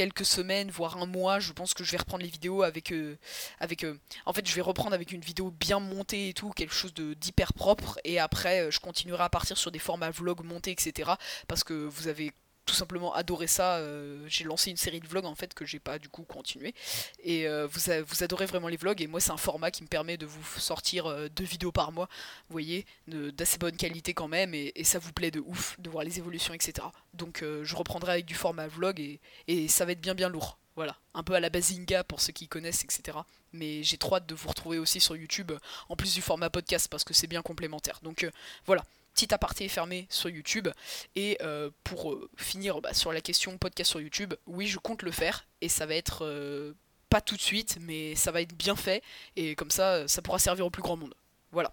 quelques 0.02 0.26
semaines, 0.26 0.72
voire 0.72 0.98
un 0.98 1.06
mois, 1.06 1.40
je 1.40 1.52
pense 1.54 1.76
que 1.76 1.84
je 1.84 1.92
vais 1.92 2.00
reprendre 2.00 2.24
les 2.24 2.30
vidéos 2.30 2.64
avec... 2.64 2.92
Euh, 2.92 3.20
avec 3.60 3.86
en 4.26 4.34
fait, 4.34 4.48
je 4.48 4.56
vais 4.56 4.62
reprendre 4.62 4.96
avec 4.96 5.12
une 5.12 5.22
vidéo 5.22 5.52
bien 5.52 5.80
montée 5.80 6.30
et 6.30 6.34
tout, 6.34 6.50
quelque 6.50 6.74
chose 6.74 6.92
d'hyper 6.94 7.54
propre. 7.54 8.00
Et 8.04 8.20
après, 8.20 8.72
je 8.72 8.80
continuerai 8.80 9.24
à 9.24 9.30
partir 9.30 9.60
sur 9.60 9.72
des 9.72 9.78
formats 9.78 10.10
vlog 10.10 10.44
montés, 10.44 10.72
etc. 10.72 11.12
Parce 11.48 11.64
que 11.64 11.74
vous 11.74 12.08
avez 12.08 12.32
tout 12.72 12.78
simplement 12.78 13.14
adoré 13.14 13.48
ça. 13.48 13.76
Euh, 13.78 14.24
j'ai 14.28 14.46
lancé 14.46 14.72
une 14.72 14.78
série 14.78 15.02
de 15.02 15.08
vlogs 15.08 15.26
en 15.26 15.36
fait 15.36 15.54
que 15.54 15.66
j'ai 15.66 15.80
pas 15.80 16.00
du 16.00 16.08
coup 16.08 16.24
continué. 16.24 16.74
Et 17.22 17.46
euh, 17.46 17.68
vous, 17.68 17.82
vous 18.08 18.24
adorez 18.24 18.46
vraiment 18.46 18.70
les 18.70 18.78
vlogs. 18.78 19.02
Et 19.02 19.08
moi, 19.08 19.20
c'est 19.20 19.32
un 19.32 19.38
format 19.38 19.72
qui 19.72 19.84
me 19.84 19.90
permet 19.90 20.16
de 20.16 20.26
vous 20.26 20.42
sortir 20.58 21.06
euh, 21.06 21.28
deux 21.28 21.44
vidéos 21.44 21.74
par 21.74 21.92
mois. 21.92 22.08
Vous 22.48 22.54
voyez, 22.54 22.86
d'assez 23.08 23.58
bonne 23.58 23.76
qualité 23.76 24.14
quand 24.14 24.30
même. 24.30 24.54
Et, 24.54 24.72
ça 24.84 25.00
vous 25.00 25.12
plaît 25.12 25.32
de 25.32 25.42
ouf 25.42 25.78
de 25.80 25.90
voir 25.90 26.04
les 26.04 26.18
évolutions, 26.18 26.54
etc. 26.54 26.88
Donc 27.14 27.44
je 27.44 27.76
reprendrai 27.76 28.14
avec 28.14 28.26
du 28.26 28.36
format 28.36 28.68
vlog 28.68 29.00
et, 29.48 29.68
ça 29.68 29.86
va 29.86 29.92
être 29.92 30.02
bien 30.02 30.16
bien 30.16 30.28
lourd. 30.28 30.58
Voilà, 30.76 30.98
un 31.14 31.24
peu 31.24 31.34
à 31.34 31.40
la 31.40 31.50
Bazinga 31.50 32.04
pour 32.04 32.20
ceux 32.20 32.34
qui 32.34 32.48
connaissent, 32.48 32.84
etc. 32.84 33.20
Mais 33.54 33.84
j'ai 33.84 33.98
trop 33.98 34.16
hâte 34.16 34.26
de 34.26 34.36
vous 34.36 34.50
retrouver 34.50 34.80
aussi 34.80 35.00
sur 35.00 35.16
YouTube, 35.16 35.52
en 35.90 35.96
plus 35.96 36.14
du 36.14 36.22
format 36.22 36.50
podcast, 36.50 36.88
parce 36.90 37.04
que 37.04 37.14
c'est 37.14 37.28
bien 37.28 37.42
complémentaire. 37.42 38.00
Donc 38.04 38.30
voilà, 38.66 38.84
petit 39.22 39.34
aparté 39.34 39.68
fermé 39.68 40.08
sur 40.10 40.30
YouTube. 40.30 40.68
Et 41.16 41.38
euh, 41.42 41.70
pour 41.84 42.12
euh, 42.12 42.30
finir 42.38 42.82
bah, 42.82 42.94
sur 42.94 43.14
la 43.14 43.22
question 43.22 43.58
podcast 43.58 43.92
sur 43.92 44.02
YouTube, 44.02 44.34
oui, 44.48 44.68
je 44.68 44.80
compte 44.80 45.04
le 45.04 45.12
faire 45.12 45.46
et 45.62 45.70
ça 45.70 45.86
va 45.86 45.96
être 45.96 46.26
euh, 46.26 46.74
pas 47.10 47.22
tout 47.22 47.36
de 47.36 47.42
suite, 47.42 47.78
mais 47.82 48.16
ça 48.16 48.32
va 48.32 48.42
être 48.42 48.56
bien 48.56 48.76
fait 48.76 49.04
et 49.36 49.56
comme 49.56 49.70
ça, 49.70 50.08
ça 50.08 50.22
pourra 50.22 50.40
servir 50.40 50.66
au 50.66 50.72
plus 50.72 50.82
grand 50.82 50.98
monde. 50.98 51.14
Voilà. 51.52 51.72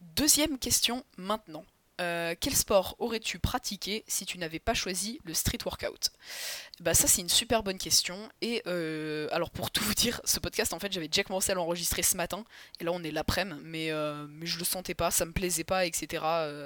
Deuxième 0.00 0.58
question 0.58 1.04
maintenant. 1.18 1.64
Euh, 2.00 2.34
quel 2.38 2.54
sport 2.54 2.94
aurais-tu 2.98 3.38
pratiqué 3.38 4.04
si 4.06 4.26
tu 4.26 4.36
n'avais 4.36 4.58
pas 4.58 4.74
choisi 4.74 5.18
le 5.24 5.32
street 5.32 5.58
workout? 5.64 6.10
Bah 6.80 6.92
ça 6.92 7.06
c'est 7.06 7.22
une 7.22 7.30
super 7.30 7.62
bonne 7.62 7.78
question. 7.78 8.28
Et 8.42 8.62
euh, 8.66 9.28
alors 9.32 9.50
pour 9.50 9.70
tout 9.70 9.82
vous 9.84 9.94
dire 9.94 10.20
ce 10.24 10.38
podcast 10.38 10.74
en 10.74 10.78
fait 10.78 10.92
j'avais 10.92 11.08
Jack 11.10 11.28
commencé 11.28 11.52
à 11.52 11.54
l'enregistrer 11.54 12.02
ce 12.02 12.16
matin. 12.16 12.44
Et 12.80 12.84
là 12.84 12.92
on 12.92 13.02
est 13.02 13.10
l'après-midi 13.10 13.60
mais, 13.62 13.90
euh, 13.92 14.26
mais 14.28 14.46
je 14.46 14.58
le 14.58 14.64
sentais 14.64 14.94
pas, 14.94 15.10
ça 15.10 15.24
me 15.24 15.32
plaisait 15.32 15.64
pas 15.64 15.86
etc 15.86 16.24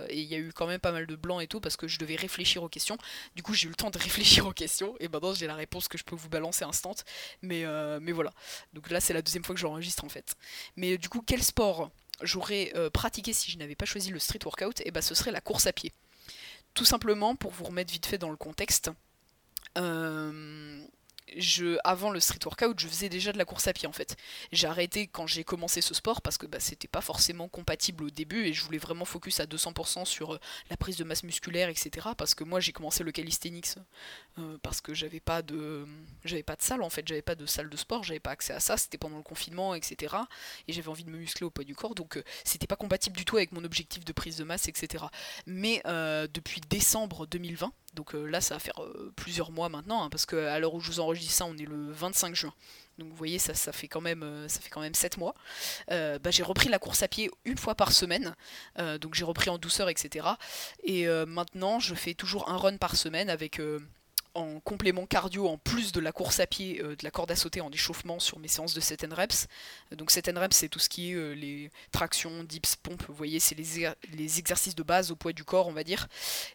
et 0.08 0.20
il 0.20 0.26
y 0.26 0.34
a 0.34 0.38
eu 0.38 0.52
quand 0.52 0.66
même 0.66 0.80
pas 0.80 0.92
mal 0.92 1.06
de 1.06 1.16
blanc 1.16 1.40
et 1.40 1.46
tout 1.46 1.60
parce 1.60 1.76
que 1.76 1.86
je 1.86 1.98
devais 1.98 2.16
réfléchir 2.16 2.62
aux 2.62 2.68
questions. 2.68 2.98
Du 3.36 3.42
coup 3.42 3.54
j'ai 3.54 3.66
eu 3.66 3.70
le 3.70 3.76
temps 3.76 3.90
de 3.90 3.98
réfléchir 4.02 4.46
aux 4.46 4.52
questions. 4.52 4.96
Et 4.98 5.08
maintenant 5.08 5.34
j'ai 5.34 5.46
la 5.46 5.54
réponse 5.54 5.86
que 5.88 5.98
je 5.98 6.04
peux 6.04 6.16
vous 6.16 6.28
balancer 6.28 6.64
instant. 6.64 6.94
Mais, 7.42 7.64
mais 8.00 8.12
voilà. 8.12 8.32
Donc 8.72 8.90
là 8.90 9.00
c'est 9.00 9.12
la 9.12 9.22
deuxième 9.22 9.44
fois 9.44 9.54
que 9.54 9.60
j'enregistre 9.60 10.04
en 10.04 10.08
fait. 10.08 10.34
Mais 10.76 10.98
du 10.98 11.08
coup 11.08 11.22
quel 11.24 11.42
sport 11.42 11.90
j'aurais 12.22 12.72
euh, 12.74 12.90
pratiqué 12.90 13.32
si 13.32 13.50
je 13.50 13.58
n'avais 13.58 13.74
pas 13.74 13.84
choisi 13.84 14.10
le 14.10 14.18
street 14.18 14.40
workout, 14.44 14.80
et 14.80 14.84
eh 14.86 14.90
ben 14.90 15.00
ce 15.02 15.14
serait 15.14 15.32
la 15.32 15.40
course 15.40 15.66
à 15.66 15.72
pied. 15.72 15.92
Tout 16.74 16.84
simplement 16.84 17.34
pour 17.34 17.50
vous 17.50 17.64
remettre 17.64 17.92
vite 17.92 18.06
fait 18.06 18.18
dans 18.18 18.30
le 18.30 18.36
contexte. 18.36 18.90
Euh, 19.78 20.84
avant 21.84 22.10
le 22.10 22.20
street 22.20 22.38
workout, 22.44 22.78
je 22.78 22.88
faisais 22.88 23.08
déjà 23.08 23.32
de 23.32 23.38
la 23.38 23.44
course 23.44 23.66
à 23.68 23.72
pied 23.72 23.88
en 23.88 23.92
fait. 23.92 24.16
J'ai 24.52 24.66
arrêté 24.66 25.06
quand 25.06 25.26
j'ai 25.26 25.44
commencé 25.44 25.80
ce 25.80 25.94
sport 25.94 26.22
parce 26.22 26.38
que 26.38 26.46
bah, 26.46 26.60
c'était 26.60 26.88
pas 26.88 27.00
forcément 27.00 27.48
compatible 27.48 28.04
au 28.04 28.10
début 28.10 28.46
et 28.46 28.52
je 28.52 28.64
voulais 28.64 28.78
vraiment 28.78 29.04
focus 29.04 29.40
à 29.40 29.46
200% 29.46 30.04
sur 30.04 30.34
euh, 30.34 30.40
la 30.70 30.76
prise 30.76 30.96
de 30.96 31.04
masse 31.04 31.22
musculaire, 31.22 31.68
etc. 31.68 32.08
Parce 32.16 32.34
que 32.34 32.44
moi 32.44 32.60
j'ai 32.60 32.72
commencé 32.72 33.04
le 33.04 33.12
calisthenics 33.12 33.76
euh, 34.38 34.58
parce 34.62 34.80
que 34.80 34.94
j'avais 34.94 35.20
pas 35.20 35.42
de 35.42 35.86
j'avais 36.24 36.42
pas 36.42 36.56
de 36.56 36.62
salle 36.62 36.82
en 36.82 36.90
fait, 36.90 37.06
j'avais 37.06 37.22
pas 37.22 37.34
de 37.34 37.46
salle 37.46 37.68
de 37.68 37.76
sport, 37.76 38.02
j'avais 38.04 38.20
pas 38.20 38.30
accès 38.30 38.52
à 38.52 38.60
ça, 38.60 38.76
c'était 38.76 38.98
pendant 38.98 39.16
le 39.16 39.22
confinement, 39.22 39.74
etc. 39.74 40.16
Et 40.68 40.72
j'avais 40.72 40.88
envie 40.88 41.04
de 41.04 41.10
me 41.10 41.18
muscler 41.18 41.44
au 41.44 41.50
poids 41.50 41.64
du 41.64 41.74
corps, 41.74 41.94
donc 41.94 42.16
euh, 42.16 42.24
c'était 42.44 42.66
pas 42.66 42.76
compatible 42.76 43.16
du 43.16 43.24
tout 43.24 43.36
avec 43.36 43.52
mon 43.52 43.64
objectif 43.64 44.04
de 44.04 44.12
prise 44.12 44.36
de 44.36 44.44
masse, 44.44 44.68
etc. 44.68 45.04
Mais 45.46 45.82
depuis 45.84 46.60
décembre 46.68 47.26
2020, 47.26 47.72
donc 47.94 48.14
euh, 48.14 48.26
là, 48.26 48.40
ça 48.40 48.54
va 48.54 48.60
faire 48.60 48.82
euh, 48.82 49.12
plusieurs 49.16 49.50
mois 49.50 49.68
maintenant, 49.68 50.04
hein, 50.04 50.10
parce 50.10 50.26
qu'à 50.26 50.58
l'heure 50.58 50.74
où 50.74 50.80
je 50.80 50.90
vous 50.90 51.00
enregistre 51.00 51.34
ça, 51.34 51.44
on 51.46 51.56
est 51.56 51.66
le 51.66 51.90
25 51.92 52.34
juin. 52.34 52.54
Donc 52.98 53.08
vous 53.08 53.16
voyez, 53.16 53.38
ça, 53.38 53.54
fait, 53.72 53.88
quand 53.88 54.00
même, 54.00 54.22
euh, 54.22 54.46
ça 54.48 54.60
fait 54.60 54.68
quand 54.68 54.80
même 54.80 54.94
7 54.94 55.16
mois. 55.16 55.34
Bah, 55.88 56.30
j'ai 56.30 56.42
repris 56.42 56.68
la 56.68 56.78
course 56.78 57.02
à 57.02 57.08
pied 57.08 57.30
une 57.44 57.58
fois 57.58 57.74
par 57.74 57.92
semaine. 57.92 58.34
donc 59.00 59.14
j'ai 59.14 59.24
repris 59.24 59.50
en 59.50 59.58
douceur, 59.58 59.88
etc. 59.88 60.26
Et 60.84 61.06
maintenant, 61.26 61.80
je 61.80 61.94
fais 61.94 62.14
toujours 62.14 62.48
un 62.48 62.56
run 62.56 62.76
par 62.76 62.96
semaine 62.96 63.30
avec 63.30 63.60
en 64.34 64.60
complément 64.60 65.06
cardio 65.06 65.48
en 65.48 65.58
plus 65.58 65.92
de 65.92 66.00
la 66.00 66.12
course 66.12 66.40
à 66.40 66.46
pied, 66.46 66.80
euh, 66.82 66.96
de 66.96 67.04
la 67.04 67.10
corde 67.10 67.30
à 67.30 67.36
sauter 67.36 67.60
en 67.60 67.70
échauffement 67.70 68.18
sur 68.18 68.38
mes 68.38 68.48
séances 68.48 68.74
de 68.74 68.80
7 68.80 69.06
reps. 69.12 69.46
donc 69.92 70.10
7 70.10 70.30
reps 70.36 70.56
c'est 70.56 70.68
tout 70.68 70.78
ce 70.78 70.88
qui 70.88 71.12
est 71.12 71.14
euh, 71.14 71.32
les 71.32 71.70
tractions, 71.92 72.44
dips, 72.44 72.76
pompes, 72.76 73.02
vous 73.08 73.14
voyez 73.14 73.40
c'est 73.40 73.54
les, 73.54 74.38
exercices 74.38 74.74
de 74.74 74.82
base 74.82 75.10
au 75.10 75.16
poids 75.16 75.32
du 75.32 75.44
corps 75.44 75.68
on 75.68 75.72
va 75.72 75.84
dire. 75.84 76.08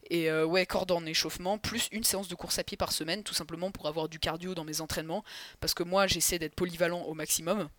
Et 0.10 0.30
euh, 0.30 0.46
ouais 0.46 0.66
corde 0.66 0.92
en 0.92 1.06
échauffement 1.06 1.58
plus 1.58 1.90
une 1.92 2.04
séance 2.04 2.28
de 2.28 2.36
course 2.36 2.60
à 2.60 2.64
pied 2.64 2.78
par 2.78 2.92
semaine 2.92 3.24
tout 3.24 3.34
simplement 3.34 3.72
pour 3.72 3.88
avoir 3.88 4.10
du 4.10 4.20
cardio 4.20 4.56
dans 4.56 4.64
mes 4.64 4.82
entraînements 4.82 5.24
parce 5.60 5.74
que 5.74 5.84
moi 5.84 6.08
j'essaie 6.08 6.40
d'être 6.40 6.56
polyvalent 6.56 7.02
au 7.04 7.14
maximum. 7.14 7.70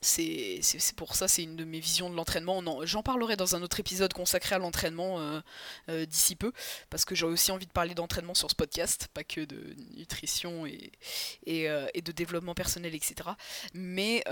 C'est 0.00 0.60
pour 0.96 1.14
ça, 1.14 1.28
c'est 1.28 1.42
une 1.42 1.56
de 1.56 1.64
mes 1.64 1.80
visions 1.80 2.10
de 2.10 2.14
l'entraînement. 2.14 2.62
J'en 2.84 3.02
parlerai 3.02 3.36
dans 3.36 3.56
un 3.56 3.62
autre 3.62 3.80
épisode 3.80 4.12
consacré 4.12 4.54
à 4.54 4.58
l'entraînement 4.58 5.20
euh, 5.20 5.40
euh, 5.88 6.06
d'ici 6.06 6.36
peu, 6.36 6.52
parce 6.90 7.04
que 7.04 7.14
j'ai 7.14 7.26
aussi 7.26 7.50
envie 7.52 7.66
de 7.66 7.72
parler 7.72 7.94
d'entraînement 7.94 8.34
sur 8.34 8.50
ce 8.50 8.54
podcast, 8.54 9.08
pas 9.12 9.24
que 9.24 9.44
de 9.44 9.74
nutrition 9.96 10.66
et, 10.66 10.90
euh, 11.48 11.88
et 11.94 12.02
de 12.02 12.12
développement 12.12 12.54
personnel, 12.54 12.94
etc. 12.94 13.30
Mais 13.74 14.22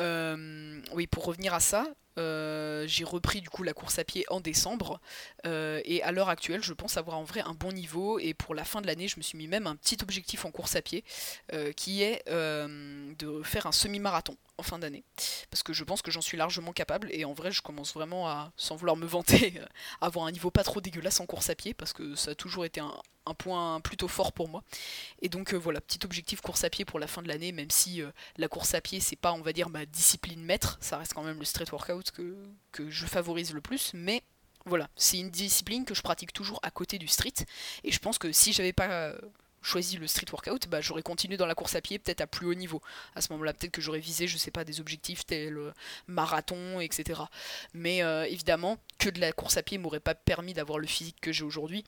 oui, 0.92 1.06
pour 1.06 1.24
revenir 1.24 1.54
à 1.54 1.60
ça, 1.60 1.86
euh, 2.18 2.84
j'ai 2.86 3.04
repris 3.04 3.40
du 3.40 3.50
coup 3.50 3.62
la 3.62 3.72
course 3.72 3.98
à 3.98 4.04
pied 4.04 4.24
en 4.28 4.40
décembre. 4.40 5.00
Euh, 5.46 5.80
et 5.84 6.02
à 6.02 6.12
l'heure 6.12 6.28
actuelle 6.28 6.62
je 6.62 6.72
pense 6.72 6.96
avoir 6.96 7.18
en 7.18 7.24
vrai 7.24 7.40
un 7.40 7.54
bon 7.54 7.72
niveau. 7.72 8.18
Et 8.18 8.34
pour 8.34 8.54
la 8.54 8.64
fin 8.64 8.80
de 8.80 8.86
l'année 8.86 9.08
je 9.08 9.16
me 9.16 9.22
suis 9.22 9.38
mis 9.38 9.48
même 9.48 9.66
un 9.66 9.76
petit 9.76 9.98
objectif 10.02 10.44
en 10.44 10.50
course 10.50 10.76
à 10.76 10.82
pied 10.82 11.04
euh, 11.52 11.72
qui 11.72 12.02
est 12.02 12.24
de 12.26 13.42
faire 13.42 13.66
un 13.66 13.72
semi-marathon 13.72 14.36
en 14.58 14.62
fin 14.62 14.78
d'année. 14.78 15.04
Parce 15.50 15.62
que 15.62 15.72
je 15.72 15.84
pense 15.84 16.02
que 16.02 16.10
j'en 16.10 16.20
suis 16.22 16.36
largement 16.36 16.72
capable. 16.72 17.08
Et 17.10 17.24
en 17.24 17.32
vrai 17.32 17.52
je 17.52 17.62
commence 17.62 17.94
vraiment 17.94 18.28
à 18.28 18.52
sans 18.56 18.76
vouloir 18.76 18.96
me 18.96 19.06
vanter 19.06 19.54
avoir 20.00 20.26
un 20.26 20.32
niveau 20.32 20.50
pas 20.50 20.64
trop 20.64 20.80
dégueulasse 20.80 21.20
en 21.20 21.26
course 21.26 21.50
à 21.50 21.54
pied 21.54 21.74
parce 21.74 21.92
que 21.92 22.14
ça 22.14 22.32
a 22.32 22.34
toujours 22.34 22.64
été 22.64 22.80
un, 22.80 22.92
un 23.26 23.34
point 23.34 23.80
plutôt 23.80 24.08
fort 24.08 24.32
pour 24.32 24.48
moi. 24.48 24.62
Et 25.20 25.28
donc 25.28 25.52
euh, 25.52 25.56
voilà, 25.56 25.80
petit 25.80 26.00
objectif 26.04 26.40
course 26.40 26.64
à 26.64 26.70
pied 26.70 26.84
pour 26.84 26.98
la 26.98 27.06
fin 27.06 27.22
de 27.22 27.28
l'année, 27.28 27.52
même 27.52 27.70
si 27.70 28.00
euh, 28.00 28.10
la 28.36 28.48
course 28.48 28.74
à 28.74 28.80
pied 28.80 29.00
c'est 29.00 29.16
pas 29.16 29.32
on 29.32 29.42
va 29.42 29.52
dire 29.52 29.68
ma 29.68 29.84
discipline 29.84 30.42
maître, 30.42 30.78
ça 30.80 30.98
reste 30.98 31.14
quand 31.14 31.24
même 31.24 31.38
le 31.38 31.44
street 31.44 31.66
workout 31.72 32.10
que, 32.12 32.36
que 32.72 32.88
je 32.88 33.06
favorise 33.06 33.52
le 33.52 33.60
plus, 33.60 33.92
mais 33.94 34.22
voilà, 34.64 34.88
c'est 34.96 35.18
une 35.18 35.30
discipline 35.30 35.84
que 35.84 35.94
je 35.94 36.02
pratique 36.02 36.32
toujours 36.32 36.58
à 36.62 36.70
côté 36.70 36.98
du 36.98 37.08
street, 37.08 37.44
et 37.84 37.92
je 37.92 37.98
pense 37.98 38.18
que 38.18 38.32
si 38.32 38.52
j'avais 38.52 38.72
pas 38.72 38.88
euh, 38.88 39.18
choisi 39.62 39.96
le 39.96 40.06
street 40.06 40.26
workout, 40.30 40.68
bah, 40.68 40.80
j'aurais 40.80 41.02
continué 41.02 41.36
dans 41.36 41.46
la 41.46 41.54
course 41.54 41.74
à 41.74 41.80
pied 41.80 41.98
peut-être 41.98 42.20
à 42.20 42.26
plus 42.26 42.46
haut 42.46 42.54
niveau. 42.54 42.80
À 43.16 43.20
ce 43.20 43.32
moment-là, 43.32 43.52
peut-être 43.52 43.72
que 43.72 43.80
j'aurais 43.80 43.98
visé, 43.98 44.28
je 44.28 44.36
sais 44.38 44.52
pas, 44.52 44.64
des 44.64 44.80
objectifs 44.80 45.26
tels 45.26 45.58
marathon, 46.06 46.78
etc. 46.80 47.22
Mais 47.74 47.98
évidemment, 48.30 48.78
que 48.98 49.08
de 49.08 49.20
la 49.20 49.32
course 49.32 49.56
à 49.56 49.64
pied 49.64 49.78
m'aurait 49.78 49.98
pas 49.98 50.14
permis 50.14 50.52
d'avoir 50.52 50.78
le 50.78 50.86
physique 50.86 51.16
que 51.20 51.32
j'ai 51.32 51.42
aujourd'hui. 51.42 51.84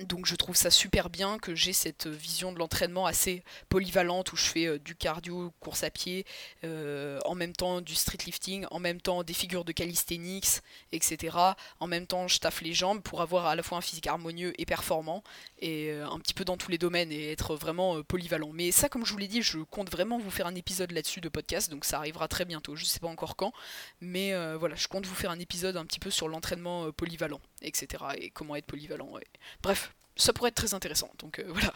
Donc 0.00 0.26
je 0.26 0.34
trouve 0.34 0.56
ça 0.56 0.72
super 0.72 1.08
bien 1.08 1.38
que 1.38 1.54
j'ai 1.54 1.72
cette 1.72 2.08
vision 2.08 2.50
de 2.52 2.58
l'entraînement 2.58 3.06
assez 3.06 3.44
polyvalente 3.68 4.32
où 4.32 4.36
je 4.36 4.42
fais 4.42 4.66
euh, 4.66 4.78
du 4.80 4.96
cardio, 4.96 5.52
course 5.60 5.84
à 5.84 5.90
pied, 5.90 6.26
euh, 6.64 7.20
en 7.26 7.36
même 7.36 7.52
temps 7.52 7.80
du 7.80 7.94
street 7.94 8.18
lifting, 8.26 8.66
en 8.72 8.80
même 8.80 9.00
temps 9.00 9.22
des 9.22 9.34
figures 9.34 9.64
de 9.64 9.70
calisthenics, 9.70 10.62
etc. 10.90 11.36
En 11.78 11.86
même 11.86 12.08
temps 12.08 12.26
je 12.26 12.40
taffe 12.40 12.60
les 12.60 12.72
jambes 12.72 13.02
pour 13.02 13.22
avoir 13.22 13.46
à 13.46 13.54
la 13.54 13.62
fois 13.62 13.78
un 13.78 13.82
physique 13.82 14.08
harmonieux 14.08 14.52
et 14.60 14.66
performant 14.66 15.22
et 15.60 15.92
euh, 15.92 16.08
un 16.08 16.18
petit 16.18 16.34
peu 16.34 16.44
dans 16.44 16.56
tous 16.56 16.72
les 16.72 16.78
domaines 16.78 17.12
et 17.12 17.30
être 17.30 17.54
vraiment 17.54 18.02
polyvalent. 18.02 18.50
Mais 18.52 18.72
ça 18.72 18.88
comme 18.88 19.06
je 19.06 19.12
vous 19.12 19.18
l'ai 19.18 19.28
dit, 19.28 19.42
je 19.42 19.58
compte 19.58 19.92
vraiment 19.92 20.18
vous 20.18 20.30
faire 20.32 20.48
un 20.48 20.56
épisode 20.56 20.90
là-dessus 20.90 21.20
de 21.20 21.28
podcast, 21.28 21.70
donc 21.70 21.84
ça 21.84 21.98
arrivera 21.98 22.26
très 22.26 22.44
bientôt, 22.44 22.74
je 22.74 22.84
sais 22.84 22.98
pas 22.98 23.06
encore 23.06 23.36
quand, 23.36 23.52
mais 24.00 24.34
voilà, 24.56 24.74
je 24.74 24.88
compte 24.88 25.06
vous 25.06 25.14
faire 25.14 25.30
un 25.30 25.38
épisode 25.38 25.76
un 25.76 25.84
petit 25.84 26.00
peu 26.00 26.10
sur 26.10 26.28
l'entraînement 26.28 26.90
polyvalent, 26.92 27.40
etc. 27.62 28.04
et 28.18 28.30
comment 28.30 28.56
être 28.56 28.66
polyvalent. 28.66 29.12
Bref, 29.62 29.84
ça 30.16 30.32
pourrait 30.32 30.48
être 30.48 30.54
très 30.54 30.74
intéressant. 30.74 31.10
Donc 31.18 31.38
euh, 31.38 31.44
voilà. 31.48 31.72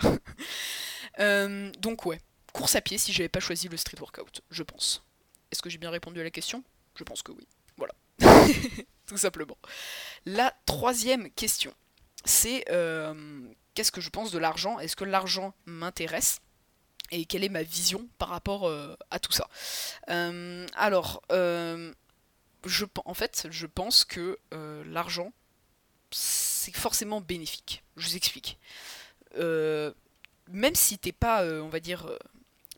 Euh, 1.21 1.71
donc 1.78 2.07
ouais, 2.07 2.21
course 2.52 2.76
à 2.76 2.80
pied 2.80 2.99
si 2.99 3.12
j'avais 3.12 3.28
pas 3.28 3.40
choisi 3.40 3.68
le 3.68 3.76
street 3.76 3.99
workout, 4.00 4.42
je 4.50 4.62
pense. 4.62 5.02
Est-ce 5.50 5.62
que 5.62 5.71
j'ai 5.71 5.78
bien 5.78 5.90
répondu 5.90 6.21
à 6.21 6.25
la 6.25 6.30
question? 6.30 6.62
Je 6.95 7.04
pense 7.04 7.23
que 7.23 7.33
oui. 7.33 7.47
Voilà. 7.76 7.95
Tout 9.07 9.16
simplement. 9.16 9.57
La 10.26 10.54
troisième 10.66 11.30
question, 11.30 11.73
c'est 12.25 12.64
euh, 12.71 13.40
qu'est-ce 13.75 13.92
que 13.92 14.00
je 14.00 14.11
pense 14.11 14.30
de 14.30 14.38
l'argent? 14.38 14.78
Est-ce 14.78 14.97
que 14.97 15.04
l'argent 15.04 15.54
m'intéresse? 15.64 16.40
Et 17.11 17.25
quelle 17.25 17.42
est 17.42 17.49
ma 17.49 17.62
vision 17.62 18.07
par 18.18 18.28
rapport 18.28 18.71
à 19.11 19.18
tout 19.18 19.33
ça? 19.33 19.49
Alors, 20.76 21.23
je, 21.30 22.85
en 23.07 23.14
fait, 23.14 23.47
je 23.50 23.66
pense 23.66 24.04
que 24.04 24.38
l'argent, 24.52 25.33
forcément 26.76 27.20
bénéfique. 27.20 27.82
Je 27.96 28.08
vous 28.08 28.16
explique. 28.16 28.58
Euh, 29.37 29.92
même 30.50 30.75
si 30.75 30.98
t'es 30.98 31.12
pas, 31.12 31.42
euh, 31.42 31.60
on 31.60 31.68
va 31.68 31.80
dire, 31.80 32.06
euh, 32.06 32.16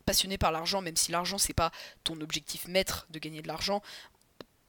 passionné 0.04 0.38
par 0.38 0.52
l'argent, 0.52 0.80
même 0.80 0.96
si 0.96 1.12
l'argent 1.12 1.38
c'est 1.38 1.54
pas 1.54 1.70
ton 2.04 2.20
objectif 2.20 2.66
maître 2.66 3.06
de 3.10 3.18
gagner 3.18 3.42
de 3.42 3.48
l'argent, 3.48 3.82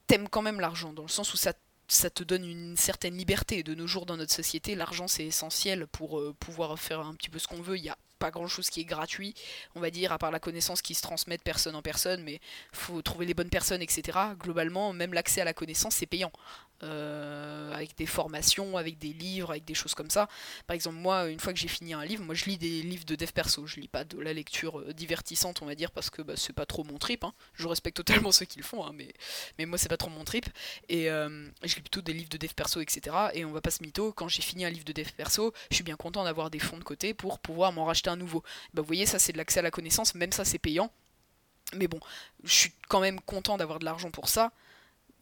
t'aimes 0.06 0.28
quand 0.28 0.42
même 0.42 0.60
l'argent, 0.60 0.92
dans 0.92 1.02
le 1.02 1.08
sens 1.08 1.34
où 1.34 1.36
ça, 1.36 1.52
ça 1.88 2.10
te 2.10 2.22
donne 2.22 2.44
une 2.44 2.76
certaine 2.76 3.16
liberté. 3.16 3.62
De 3.62 3.74
nos 3.74 3.86
jours 3.86 4.06
dans 4.06 4.16
notre 4.16 4.32
société, 4.32 4.74
l'argent 4.74 5.08
c'est 5.08 5.26
essentiel 5.26 5.86
pour 5.86 6.22
pouvoir 6.38 6.78
faire 6.78 7.00
un 7.00 7.14
petit 7.14 7.28
peu 7.28 7.38
ce 7.38 7.48
qu'on 7.48 7.60
veut. 7.60 7.76
Il 7.76 7.84
y 7.84 7.88
a 7.88 7.98
pas 8.22 8.30
grand 8.30 8.46
chose 8.46 8.70
qui 8.70 8.80
est 8.80 8.84
gratuit, 8.84 9.34
on 9.74 9.80
va 9.80 9.90
dire, 9.90 10.12
à 10.12 10.18
part 10.18 10.30
la 10.30 10.38
connaissance 10.38 10.80
qui 10.80 10.94
se 10.94 11.02
transmet 11.02 11.36
de 11.38 11.42
personne 11.42 11.74
en 11.74 11.82
personne, 11.82 12.22
mais 12.22 12.40
faut 12.72 13.02
trouver 13.02 13.26
les 13.26 13.34
bonnes 13.34 13.50
personnes, 13.50 13.82
etc. 13.82 14.16
Globalement, 14.38 14.92
même 14.92 15.12
l'accès 15.12 15.40
à 15.40 15.44
la 15.44 15.52
connaissance, 15.52 15.96
c'est 15.96 16.06
payant. 16.06 16.30
Euh, 16.84 17.72
avec 17.72 17.96
des 17.96 18.06
formations, 18.06 18.76
avec 18.76 18.98
des 18.98 19.12
livres, 19.12 19.50
avec 19.50 19.64
des 19.64 19.74
choses 19.74 19.94
comme 19.94 20.10
ça. 20.10 20.28
Par 20.66 20.74
exemple, 20.74 20.96
moi, 20.96 21.28
une 21.28 21.38
fois 21.38 21.52
que 21.52 21.58
j'ai 21.58 21.68
fini 21.68 21.94
un 21.94 22.04
livre, 22.04 22.24
moi 22.24 22.34
je 22.34 22.44
lis 22.46 22.58
des 22.58 22.82
livres 22.82 23.04
de 23.04 23.14
dev 23.14 23.30
perso, 23.30 23.66
je 23.66 23.78
lis 23.78 23.88
pas 23.88 24.04
de 24.04 24.18
la 24.18 24.32
lecture 24.32 24.80
euh, 24.80 24.92
divertissante, 24.92 25.62
on 25.62 25.66
va 25.66 25.74
dire, 25.76 25.92
parce 25.92 26.10
que 26.10 26.22
bah, 26.22 26.34
c'est 26.36 26.52
pas 26.52 26.66
trop 26.66 26.82
mon 26.82 26.98
trip. 26.98 27.22
Hein. 27.22 27.32
Je 27.54 27.68
respecte 27.68 27.96
totalement 27.96 28.32
ceux 28.32 28.46
qui 28.46 28.58
le 28.58 28.64
font, 28.64 28.84
hein, 28.84 28.92
mais, 28.94 29.12
mais 29.58 29.66
moi 29.66 29.78
c'est 29.78 29.88
pas 29.88 29.96
trop 29.96 30.10
mon 30.10 30.24
trip. 30.24 30.46
Et 30.88 31.08
euh, 31.08 31.48
je 31.62 31.74
lis 31.76 31.82
plutôt 31.82 32.02
des 32.02 32.12
livres 32.12 32.30
de 32.30 32.36
dev 32.36 32.52
perso, 32.52 32.80
etc. 32.80 33.16
Et 33.34 33.44
on 33.44 33.52
va 33.52 33.60
pas 33.60 33.70
se 33.70 33.82
mytho, 33.82 34.12
quand 34.12 34.28
j'ai 34.28 34.42
fini 34.42 34.64
un 34.64 34.70
livre 34.70 34.84
de 34.84 34.92
dev 34.92 35.08
perso, 35.16 35.52
je 35.70 35.76
suis 35.76 35.84
bien 35.84 35.96
content 35.96 36.24
d'avoir 36.24 36.50
des 36.50 36.58
fonds 36.58 36.78
de 36.78 36.84
côté 36.84 37.14
pour 37.14 37.38
pouvoir 37.38 37.72
m'en 37.72 37.84
racheter 37.84 38.10
un 38.10 38.16
nouveau. 38.16 38.42
Bah, 38.74 38.82
vous 38.82 38.88
voyez, 38.88 39.06
ça 39.06 39.20
c'est 39.20 39.32
de 39.32 39.38
l'accès 39.38 39.60
à 39.60 39.62
la 39.62 39.70
connaissance, 39.70 40.16
même 40.16 40.32
ça 40.32 40.44
c'est 40.44 40.58
payant. 40.58 40.90
Mais 41.74 41.86
bon, 41.86 42.00
je 42.42 42.52
suis 42.52 42.72
quand 42.88 43.00
même 43.00 43.20
content 43.20 43.56
d'avoir 43.56 43.78
de 43.78 43.84
l'argent 43.84 44.10
pour 44.10 44.28
ça 44.28 44.52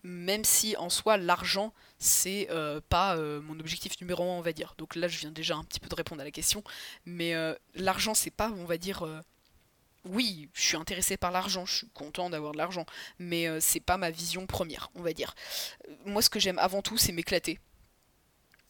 même 0.03 0.45
si 0.45 0.77
en 0.77 0.91
soi 0.91 1.17
l'argent 1.17 1.73
c'est 1.99 2.49
euh, 2.51 2.81
pas 2.89 3.17
euh, 3.17 3.41
mon 3.43 3.59
objectif 3.61 4.01
numéro 4.01 4.23
un 4.23 4.39
on 4.39 4.41
va 4.41 4.53
dire. 4.53 4.75
Donc 4.79 4.95
là 4.97 5.09
je 5.09 5.19
viens 5.19 5.31
déjà 5.31 5.57
un 5.57 5.65
petit 5.65 5.81
peu 5.81 5.89
de 5.89 5.95
répondre 5.95 6.21
à 6.21 6.25
la 6.25 6.31
question. 6.31 6.63
Mais 7.05 7.35
euh, 7.35 7.55
l'argent 7.75 8.15
c'est 8.15 8.31
pas 8.31 8.51
on 8.57 8.65
va 8.65 8.79
dire 8.79 9.07
oui 10.05 10.49
je 10.55 10.63
suis 10.63 10.77
intéressé 10.77 11.17
par 11.17 11.31
l'argent 11.31 11.67
je 11.67 11.79
suis 11.79 11.89
content 11.91 12.31
d'avoir 12.31 12.53
de 12.53 12.59
l'argent. 12.59 12.87
Mais 13.19 13.49
c'est 13.61 13.81
pas 13.81 13.97
ma 13.97 14.11
vision 14.11 14.47
première 14.47 14.91
on 14.95 15.03
va 15.03 15.13
dire. 15.13 15.35
Moi 16.07 16.23
ce 16.23 16.31
que 16.31 16.41
j'aime 16.41 16.59
avant 16.59 16.83
tout 16.83 16.97
c'est 16.97 17.13
m'éclater 17.13 17.59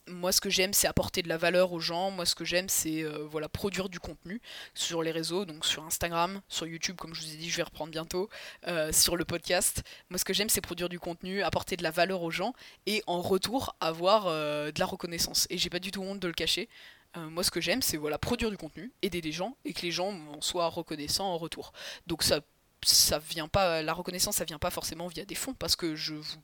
moi 0.08 0.32
ce 0.32 0.40
que 0.40 0.50
j'aime 0.50 0.72
c'est 0.72 0.88
apporter 0.88 1.22
de 1.22 1.28
la 1.28 1.36
valeur 1.36 1.72
aux 1.72 1.80
gens, 1.80 2.10
moi 2.10 2.26
ce 2.26 2.34
que 2.34 2.44
j'aime 2.44 2.68
c'est 2.68 3.02
euh, 3.02 3.26
voilà 3.30 3.48
produire 3.48 3.88
du 3.88 4.00
contenu 4.00 4.40
sur 4.74 5.02
les 5.02 5.10
réseaux, 5.10 5.44
donc 5.44 5.64
sur 5.64 5.84
Instagram, 5.84 6.40
sur 6.48 6.66
YouTube 6.66 6.96
comme 6.96 7.14
je 7.14 7.22
vous 7.22 7.34
ai 7.34 7.36
dit 7.36 7.50
je 7.50 7.56
vais 7.56 7.62
reprendre 7.62 7.90
bientôt, 7.90 8.28
euh, 8.66 8.92
sur 8.92 9.16
le 9.16 9.24
podcast. 9.24 9.82
Moi 10.08 10.18
ce 10.18 10.24
que 10.24 10.32
j'aime 10.32 10.48
c'est 10.48 10.60
produire 10.60 10.88
du 10.88 10.98
contenu, 10.98 11.42
apporter 11.42 11.76
de 11.76 11.82
la 11.82 11.90
valeur 11.90 12.22
aux 12.22 12.30
gens 12.30 12.54
et 12.86 13.02
en 13.06 13.20
retour 13.20 13.76
avoir 13.80 14.26
euh, 14.26 14.70
de 14.72 14.80
la 14.80 14.86
reconnaissance. 14.86 15.46
Et 15.50 15.58
j'ai 15.58 15.70
pas 15.70 15.80
du 15.80 15.90
tout 15.90 16.02
honte 16.02 16.20
de 16.20 16.28
le 16.28 16.34
cacher. 16.34 16.68
moi 17.16 17.42
ce 17.42 17.50
que 17.50 17.60
j'aime 17.60 17.82
c'est 17.82 17.96
voilà 17.96 18.18
produire 18.18 18.50
du 18.50 18.56
contenu, 18.56 18.92
aider 19.02 19.20
des 19.20 19.32
gens 19.32 19.56
et 19.64 19.72
que 19.72 19.82
les 19.82 19.92
gens 19.92 20.12
en 20.34 20.40
soient 20.40 20.68
reconnaissants 20.68 21.26
en 21.26 21.38
retour. 21.38 21.72
Donc 22.06 22.22
ça 22.22 22.40
ça 22.82 23.18
vient 23.18 23.48
pas 23.48 23.82
la 23.82 23.92
reconnaissance 23.92 24.36
ça 24.36 24.44
vient 24.44 24.58
pas 24.58 24.70
forcément 24.70 25.06
via 25.06 25.24
des 25.24 25.34
fonds 25.34 25.54
parce 25.54 25.76
que 25.76 25.94
je 25.94 26.14
vous 26.14 26.40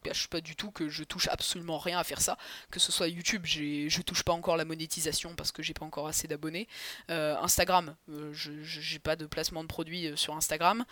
cache 0.00 0.28
pas 0.28 0.40
du 0.40 0.56
tout 0.56 0.70
que 0.70 0.88
je 0.88 1.04
touche 1.04 1.28
absolument 1.28 1.78
rien 1.78 1.98
à 1.98 2.04
faire 2.04 2.20
ça. 2.20 2.36
Que 2.70 2.80
ce 2.80 2.92
soit 2.92 3.08
YouTube, 3.08 3.46
je 3.46 4.02
touche 4.02 4.22
pas 4.22 4.32
encore 4.32 4.56
la 4.56 4.64
monétisation 4.64 5.34
parce 5.34 5.52
que 5.52 5.62
j'ai 5.62 5.74
pas 5.74 5.84
encore 5.84 6.08
assez 6.08 6.28
d'abonnés. 6.28 6.68
Euh, 7.10 7.36
Instagram, 7.40 7.94
euh, 8.08 8.32
je 8.32 8.50
j'ai 8.62 8.98
pas 8.98 9.16
de 9.16 9.26
placement 9.26 9.62
de 9.62 9.68
produits 9.68 10.08
euh, 10.08 10.16
sur 10.16 10.36
Instagram, 10.36 10.84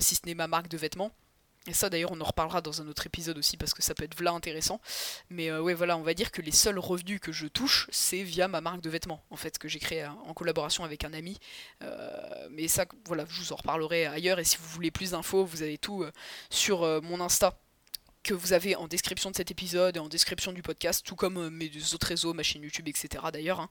si 0.00 0.14
ce 0.14 0.20
n'est 0.26 0.34
ma 0.34 0.46
marque 0.46 0.68
de 0.68 0.76
vêtements. 0.76 1.12
Et 1.66 1.74
ça 1.74 1.90
d'ailleurs 1.90 2.12
on 2.12 2.20
en 2.22 2.24
reparlera 2.24 2.62
dans 2.62 2.80
un 2.80 2.88
autre 2.88 3.06
épisode 3.06 3.36
aussi 3.36 3.58
parce 3.58 3.74
que 3.74 3.82
ça 3.82 3.94
peut 3.94 4.04
être 4.04 4.18
là 4.22 4.32
intéressant. 4.32 4.80
Mais 5.28 5.52
ouais 5.52 5.74
voilà, 5.74 5.98
on 5.98 6.02
va 6.02 6.14
dire 6.14 6.32
que 6.32 6.40
les 6.40 6.52
seuls 6.52 6.78
revenus 6.78 7.20
que 7.20 7.32
je 7.32 7.46
touche, 7.46 7.86
c'est 7.90 8.22
via 8.22 8.48
ma 8.48 8.62
marque 8.62 8.80
de 8.80 8.88
vêtements 8.88 9.22
en 9.28 9.36
fait 9.36 9.58
que 9.58 9.68
j'ai 9.68 9.78
créé 9.78 10.06
en 10.06 10.32
collaboration 10.32 10.84
avec 10.84 11.04
un 11.04 11.12
ami. 11.12 11.38
mais 12.50 12.66
ça 12.66 12.86
voilà, 13.04 13.26
je 13.28 13.38
vous 13.40 13.52
en 13.52 13.56
reparlerai 13.56 14.06
ailleurs 14.06 14.38
et 14.38 14.44
si 14.44 14.56
vous 14.56 14.68
voulez 14.68 14.90
plus 14.90 15.10
d'infos, 15.10 15.44
vous 15.44 15.62
avez 15.62 15.76
tout 15.76 16.06
sur 16.48 16.80
mon 17.02 17.20
Insta 17.20 17.54
que 18.30 18.34
vous 18.34 18.52
avez 18.52 18.76
en 18.76 18.86
description 18.86 19.30
de 19.32 19.36
cet 19.36 19.50
épisode 19.50 19.96
et 19.96 20.00
en 20.00 20.08
description 20.08 20.52
du 20.52 20.62
podcast, 20.62 21.04
tout 21.04 21.16
comme 21.16 21.36
euh, 21.36 21.50
mes 21.50 21.68
autres 21.94 22.06
réseaux, 22.06 22.32
ma 22.32 22.44
chaîne 22.44 22.62
YouTube, 22.62 22.86
etc. 22.86 23.24
d'ailleurs. 23.32 23.58
Hein. 23.58 23.68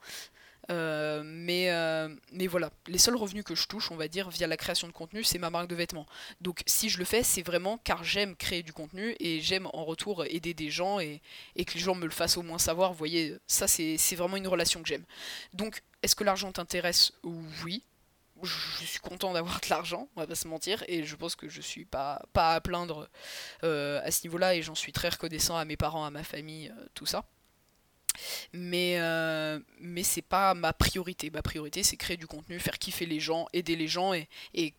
Euh, 0.69 1.23
mais, 1.23 1.71
euh, 1.71 2.13
mais 2.33 2.47
voilà, 2.47 2.69
les 2.87 2.97
seuls 2.97 3.15
revenus 3.15 3.45
que 3.45 3.55
je 3.55 3.67
touche, 3.67 3.89
on 3.89 3.95
va 3.95 4.09
dire, 4.09 4.29
via 4.29 4.47
la 4.47 4.57
création 4.57 4.87
de 4.87 4.91
contenu, 4.91 5.23
c'est 5.23 5.39
ma 5.39 5.49
marque 5.49 5.69
de 5.69 5.75
vêtements. 5.75 6.05
Donc 6.41 6.61
si 6.65 6.89
je 6.89 6.97
le 6.97 7.05
fais, 7.05 7.23
c'est 7.23 7.41
vraiment 7.41 7.77
car 7.77 8.03
j'aime 8.03 8.35
créer 8.35 8.61
du 8.61 8.73
contenu 8.73 9.15
et 9.21 9.39
j'aime 9.39 9.67
en 9.71 9.85
retour 9.85 10.25
aider 10.25 10.53
des 10.53 10.69
gens 10.69 10.99
et, 10.99 11.21
et, 11.55 11.63
que 11.63 11.75
les 11.75 11.79
gens 11.79 11.95
me 11.95 12.03
le 12.03 12.11
fassent 12.11 12.37
au 12.37 12.43
moins 12.43 12.59
savoir. 12.59 12.91
Vous 12.91 12.97
voyez, 12.97 13.37
ça 13.47 13.65
c'est 13.67 14.15
vraiment 14.15 14.35
une 14.35 14.47
relation 14.47 14.81
que 14.83 14.89
j'aime. 14.89 15.05
Donc 15.53 15.81
est-ce 16.03 16.15
que 16.15 16.25
l'argent 16.25 16.51
t'intéresse? 16.51 17.13
Oui 17.63 17.81
je 18.43 18.85
suis 18.85 18.99
content 18.99 19.33
d'avoir 19.33 19.59
de 19.59 19.67
l'argent, 19.69 20.09
on 20.15 20.21
va 20.21 20.27
pas 20.27 20.35
se 20.35 20.47
mentir, 20.47 20.83
et 20.87 21.03
je 21.03 21.15
pense 21.15 21.35
que 21.35 21.49
je 21.49 21.61
suis 21.61 21.85
pas, 21.85 22.21
à 22.35 22.61
plaindre 22.61 23.09
euh, 23.63 24.01
à 24.03 24.11
ce 24.11 24.25
niveau-là, 24.25 24.55
et 24.55 24.61
j'en 24.61 24.75
suis 24.75 24.91
très 24.91 25.09
reconnaissant 25.09 25.57
à 25.57 25.65
mes 25.65 25.77
parents, 25.77 26.05
à 26.05 26.09
ma 26.09 26.23
famille, 26.23 26.69
euh, 26.69 26.85
tout 26.93 27.05
ça. 27.05 27.25
Mais, 28.53 28.95
euh, 28.99 29.59
mais 29.79 30.03
c'est 30.03 30.21
pas 30.21 30.53
ma 30.53 30.73
priorité. 30.73 31.29
Ma 31.29 31.41
priorité, 31.41 31.83
c'est 31.83 31.95
créer 31.95 32.17
du 32.17 32.27
contenu, 32.27 32.59
faire 32.59 32.77
kiffer 32.77 33.05
les 33.05 33.19
gens, 33.19 33.47
aider 33.53 33.75
les 33.75 33.87
gens 33.87 34.13
et, 34.13 34.27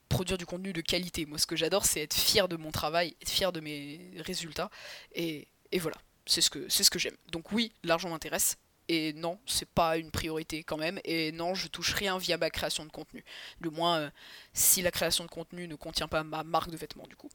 produire 0.09 0.37
du 0.37 0.47
contenu 0.47 0.73
de 0.73 0.81
qualité. 0.81 1.25
Moi, 1.25 1.39
ce 1.39 1.47
que 1.47 1.57
j'adore, 1.57 1.85
c'est 1.87 2.01
être 2.01 2.15
fier 2.15 2.49
de 2.49 2.57
mon 2.57 2.71
travail, 2.71 3.17
être 3.23 3.31
fier 3.31 3.53
de 3.53 3.61
mes 3.61 4.13
résultats. 4.19 4.71
Et, 5.15 5.49
voilà, 5.79 5.97
c'est 6.27 6.41
ce 6.41 6.51
que 6.51 6.99
j'aime. 6.99 7.17
Donc 7.31 7.53
oui, 7.53 7.73
l'argent 7.83 8.11
m'intéresse. 8.11 8.59
Et 8.93 9.13
non, 9.13 9.39
c'est 9.47 9.69
pas 9.69 9.99
une 9.99 10.11
priorité 10.11 10.65
quand 10.65 10.77
même. 10.77 10.99
Et 11.05 11.31
non, 11.31 11.55
je 11.55 11.69
touche 11.69 11.95
rien 11.95 12.19
via 12.19 12.37
ma 12.39 12.51
création 12.51 12.85
de 12.85 12.91
contenu. 12.91 13.25
Du 13.61 13.71
moins, 13.71 14.01
euh, 14.01 14.11
si 14.53 14.83
la 14.83 14.91
création 14.91 15.23
de 15.23 15.31
contenu 15.31 15.69
ne 15.69 15.77
contient 15.77 16.09
pas 16.09 16.25
ma 16.25 16.43
marque 16.43 16.73
de 16.73 16.77
vêtements, 16.77 17.07
du 17.07 17.15
coup. 17.15 17.31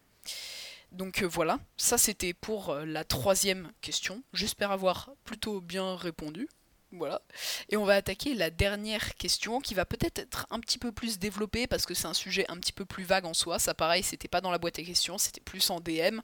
Donc 0.92 1.24
euh, 1.24 1.26
voilà, 1.26 1.60
ça 1.78 1.98
c'était 1.98 2.34
pour 2.34 2.72
euh, 2.72 2.84
la 2.84 3.06
troisième 3.06 3.72
question. 3.80 4.22
J'espère 4.34 4.72
avoir 4.72 5.12
plutôt 5.24 5.62
bien 5.62 5.96
répondu. 5.96 6.50
Voilà. 6.92 7.22
Et 7.70 7.78
on 7.78 7.86
va 7.86 7.94
attaquer 7.96 8.34
la 8.34 8.50
dernière 8.50 9.16
question 9.16 9.62
qui 9.62 9.76
va 9.76 9.86
peut-être 9.86 10.20
être 10.20 10.48
un 10.50 10.60
petit 10.60 10.78
peu 10.78 10.92
plus 10.92 11.20
développée 11.20 11.68
parce 11.68 11.86
que 11.86 11.94
c'est 11.94 12.08
un 12.08 12.14
sujet 12.14 12.46
un 12.50 12.58
petit 12.58 12.74
peu 12.74 12.84
plus 12.84 13.06
vague 13.06 13.26
en 13.26 13.34
soi. 13.34 13.60
Ça 13.60 13.74
pareil, 13.74 14.04
c'était 14.04 14.28
pas 14.28 14.42
dans 14.42 14.52
la 14.52 14.58
boîte 14.58 14.80
à 14.80 14.84
questions, 14.84 15.18
c'était 15.18 15.40
plus 15.40 15.70
en 15.70 15.80
DM. 15.80 16.20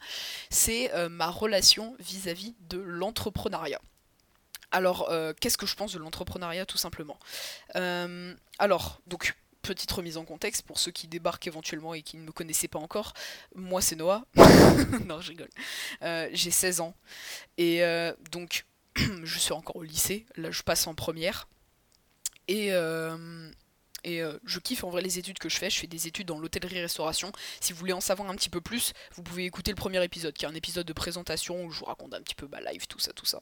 C'est 0.49 0.91
ma 1.09 1.29
relation 1.29 1.95
vis-à-vis 1.99 2.53
de 2.59 2.79
l'entrepreneuriat. 2.79 3.79
Alors, 4.71 5.09
qu'est-ce 5.39 5.57
que 5.57 5.65
je 5.65 5.75
pense 5.75 5.93
de 5.93 5.99
l'entrepreneuriat 5.99 6.65
tout 6.65 6.77
simplement 6.77 7.19
Alors, 8.59 9.01
donc 9.07 9.35
petite 9.61 9.91
remise 9.91 10.17
en 10.17 10.25
contexte 10.25 10.63
pour 10.63 10.79
ceux 10.79 10.91
qui 10.91 11.07
débarquent 11.07 11.47
éventuellement 11.47 11.93
et 11.93 12.01
qui 12.01 12.17
ne 12.17 12.23
me 12.23 12.31
connaissaient 12.31 12.67
pas 12.67 12.79
encore. 12.79 13.13
Moi, 13.55 13.81
c'est 13.81 13.95
Noah. 13.95 14.25
non, 15.05 15.21
je 15.21 15.29
rigole. 15.29 15.49
Euh, 16.01 16.29
j'ai 16.33 16.51
16 16.51 16.81
ans. 16.81 16.95
Et 17.57 17.83
euh, 17.83 18.13
donc, 18.31 18.65
je 18.95 19.39
suis 19.39 19.53
encore 19.53 19.77
au 19.77 19.83
lycée. 19.83 20.25
Là, 20.35 20.51
je 20.51 20.63
passe 20.63 20.87
en 20.87 20.95
première. 20.95 21.47
Et, 22.47 22.73
euh, 22.73 23.49
et 24.03 24.21
euh, 24.21 24.37
je 24.45 24.59
kiffe 24.59 24.83
en 24.83 24.89
vrai 24.89 25.01
les 25.01 25.19
études 25.19 25.39
que 25.39 25.49
je 25.49 25.57
fais. 25.57 25.69
Je 25.69 25.79
fais 25.79 25.87
des 25.87 26.07
études 26.07 26.27
dans 26.27 26.39
l'hôtellerie-restauration. 26.39 27.31
Si 27.59 27.73
vous 27.73 27.79
voulez 27.79 27.93
en 27.93 28.01
savoir 28.01 28.29
un 28.29 28.35
petit 28.35 28.49
peu 28.49 28.61
plus, 28.61 28.93
vous 29.15 29.23
pouvez 29.23 29.45
écouter 29.45 29.71
le 29.71 29.75
premier 29.75 30.03
épisode, 30.03 30.33
qui 30.33 30.45
est 30.45 30.47
un 30.47 30.55
épisode 30.55 30.85
de 30.85 30.93
présentation 30.93 31.63
où 31.63 31.71
je 31.71 31.79
vous 31.79 31.85
raconte 31.85 32.13
un 32.13 32.21
petit 32.21 32.35
peu 32.35 32.47
ma 32.47 32.61
live, 32.61 32.87
tout 32.87 32.99
ça, 32.99 33.13
tout 33.13 33.25
ça. 33.25 33.41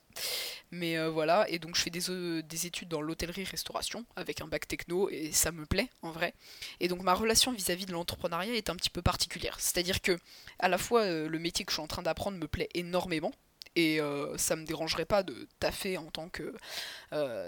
Mais 0.71 0.97
euh, 0.97 1.09
voilà, 1.09 1.49
et 1.49 1.59
donc 1.59 1.75
je 1.75 1.81
fais 1.81 1.89
des, 1.89 2.09
euh, 2.09 2.41
des 2.43 2.65
études 2.65 2.89
dans 2.89 3.01
l'hôtellerie-restauration 3.01 4.05
avec 4.15 4.41
un 4.41 4.47
bac 4.47 4.67
techno 4.67 5.09
et 5.09 5.31
ça 5.31 5.51
me 5.51 5.65
plaît 5.65 5.89
en 6.01 6.11
vrai. 6.11 6.33
Et 6.79 6.87
donc 6.87 7.01
ma 7.03 7.13
relation 7.13 7.51
vis-à-vis 7.51 7.85
de 7.85 7.93
l'entrepreneuriat 7.93 8.53
est 8.53 8.69
un 8.69 8.75
petit 8.75 8.89
peu 8.89 9.01
particulière. 9.01 9.59
C'est-à-dire 9.59 10.01
que 10.01 10.17
à 10.59 10.67
la 10.67 10.77
fois 10.77 11.05
le 11.07 11.39
métier 11.39 11.65
que 11.65 11.71
je 11.71 11.75
suis 11.75 11.83
en 11.83 11.87
train 11.87 12.01
d'apprendre 12.01 12.37
me 12.37 12.47
plaît 12.47 12.69
énormément, 12.73 13.31
et 13.75 13.99
ça 14.35 14.55
me 14.55 14.65
dérangerait 14.65 15.05
pas 15.05 15.23
de 15.23 15.47
taffer 15.59 15.97
en 15.97 16.09
tant 16.11 16.27
que 16.27 16.53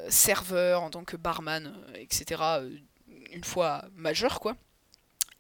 serveur, 0.08 0.82
en 0.82 0.90
tant 0.90 1.04
que 1.04 1.18
barman, 1.18 1.76
etc 1.96 2.70
une 3.32 3.44
fois 3.44 3.86
majeur, 3.96 4.40
quoi. 4.40 4.56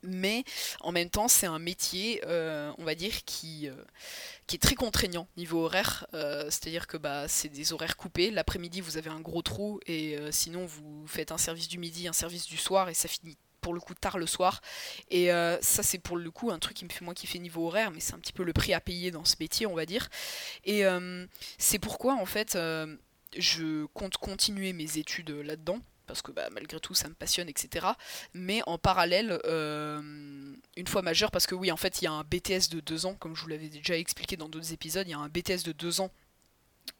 Mais 0.03 0.43
en 0.79 0.91
même 0.91 1.10
temps, 1.10 1.27
c'est 1.27 1.45
un 1.45 1.60
métier, 1.60 2.21
euh, 2.25 2.71
on 2.77 2.83
va 2.83 2.95
dire, 2.95 3.24
qui, 3.25 3.69
euh, 3.69 3.75
qui 4.48 4.55
est 4.55 4.60
très 4.60 4.75
contraignant 4.75 5.27
niveau 5.38 5.65
horaire. 5.65 6.07
Euh, 6.13 6.45
c'est-à-dire 6.45 6.88
que 6.88 6.98
bah, 6.98 7.27
c'est 7.27 7.50
des 7.50 7.71
horaires 7.74 7.98
coupés. 7.98 8.31
L'après-midi, 8.31 8.81
vous 8.81 8.98
avez 8.98 9.10
un 9.10 9.19
gros 9.19 9.41
trou, 9.41 9.79
et 9.86 10.17
sinon, 10.31 10.65
vous 10.65 11.05
faites 11.07 11.31
un 11.31 11.38
service 11.38 11.67
du 11.67 11.77
midi, 11.77 12.07
un 12.07 12.13
service 12.13 12.48
du 12.48 12.57
soir, 12.57 12.89
et 12.89 12.93
ça 12.93 13.07
finit 13.07 13.38
pour 13.62 13.75
le 13.75 13.79
coup 13.79 13.93
tard 13.93 14.17
le 14.17 14.25
soir. 14.25 14.62
Et 15.12 15.27
ça, 15.62 15.83
c'est 15.83 16.00
pour 16.00 16.17
le 16.17 16.31
coup 16.31 16.51
un 16.51 16.60
truc 16.60 16.77
qui 16.77 16.86
me 16.86 16.89
fait 16.89 17.05
moins 17.05 17.13
kiffer 17.13 17.39
niveau 17.39 17.67
horaire, 17.67 17.91
mais 17.91 18.00
c'est 18.00 18.13
un 18.13 18.19
petit 18.19 18.33
peu 18.33 18.43
le 18.43 18.53
prix 18.53 18.74
à 18.74 18.81
payer 18.81 19.12
dans 19.12 19.25
ce 19.25 19.36
métier, 19.39 19.67
on 19.67 19.75
va 19.75 19.86
dire. 19.86 20.10
Et 20.65 20.83
c'est 21.60 21.79
pourquoi, 21.79 22.15
en 22.15 22.25
fait, 22.25 22.57
je 23.38 23.86
compte 23.93 24.17
continuer 24.17 24.74
mes 24.74 24.98
études 24.98 25.29
là-dedans 25.29 25.79
parce 26.08 26.22
que 26.22 26.31
bah, 26.31 26.50
malgré 26.51 26.79
tout 26.79 26.93
ça 26.93 27.08
me 27.08 27.13
passionne, 27.13 27.50
etc. 27.50 27.88
Mais 28.34 28.62
en 28.65 28.77
parallèle, 28.77 29.39
euh, 29.46 30.01
une 30.77 30.88
fois 30.88 31.01
majeur, 31.01 31.31
parce 31.31 31.48
que 31.48 31.55
oui, 31.55 31.72
en 31.72 31.77
fait, 31.77 32.01
il 32.01 32.05
y 32.05 32.08
a 32.08 32.12
un 32.12 32.24
BTS 32.24 32.70
de 32.72 32.79
deux 32.79 33.05
ans, 33.05 33.15
comme 33.15 33.36
je 33.36 33.41
vous 33.41 33.50
l'avais 33.50 33.70
déjà 33.70 33.98
expliqué 33.98 34.38
dans 34.38 34.50
d'autres 34.50 34.74
épisodes, 34.74 35.08
il 35.08 35.12
y 35.12 35.13
a 35.13 35.20
un 35.20 35.29
BTS 35.29 35.63
de 35.63 35.72
deux 35.72 36.01
ans 36.01 36.12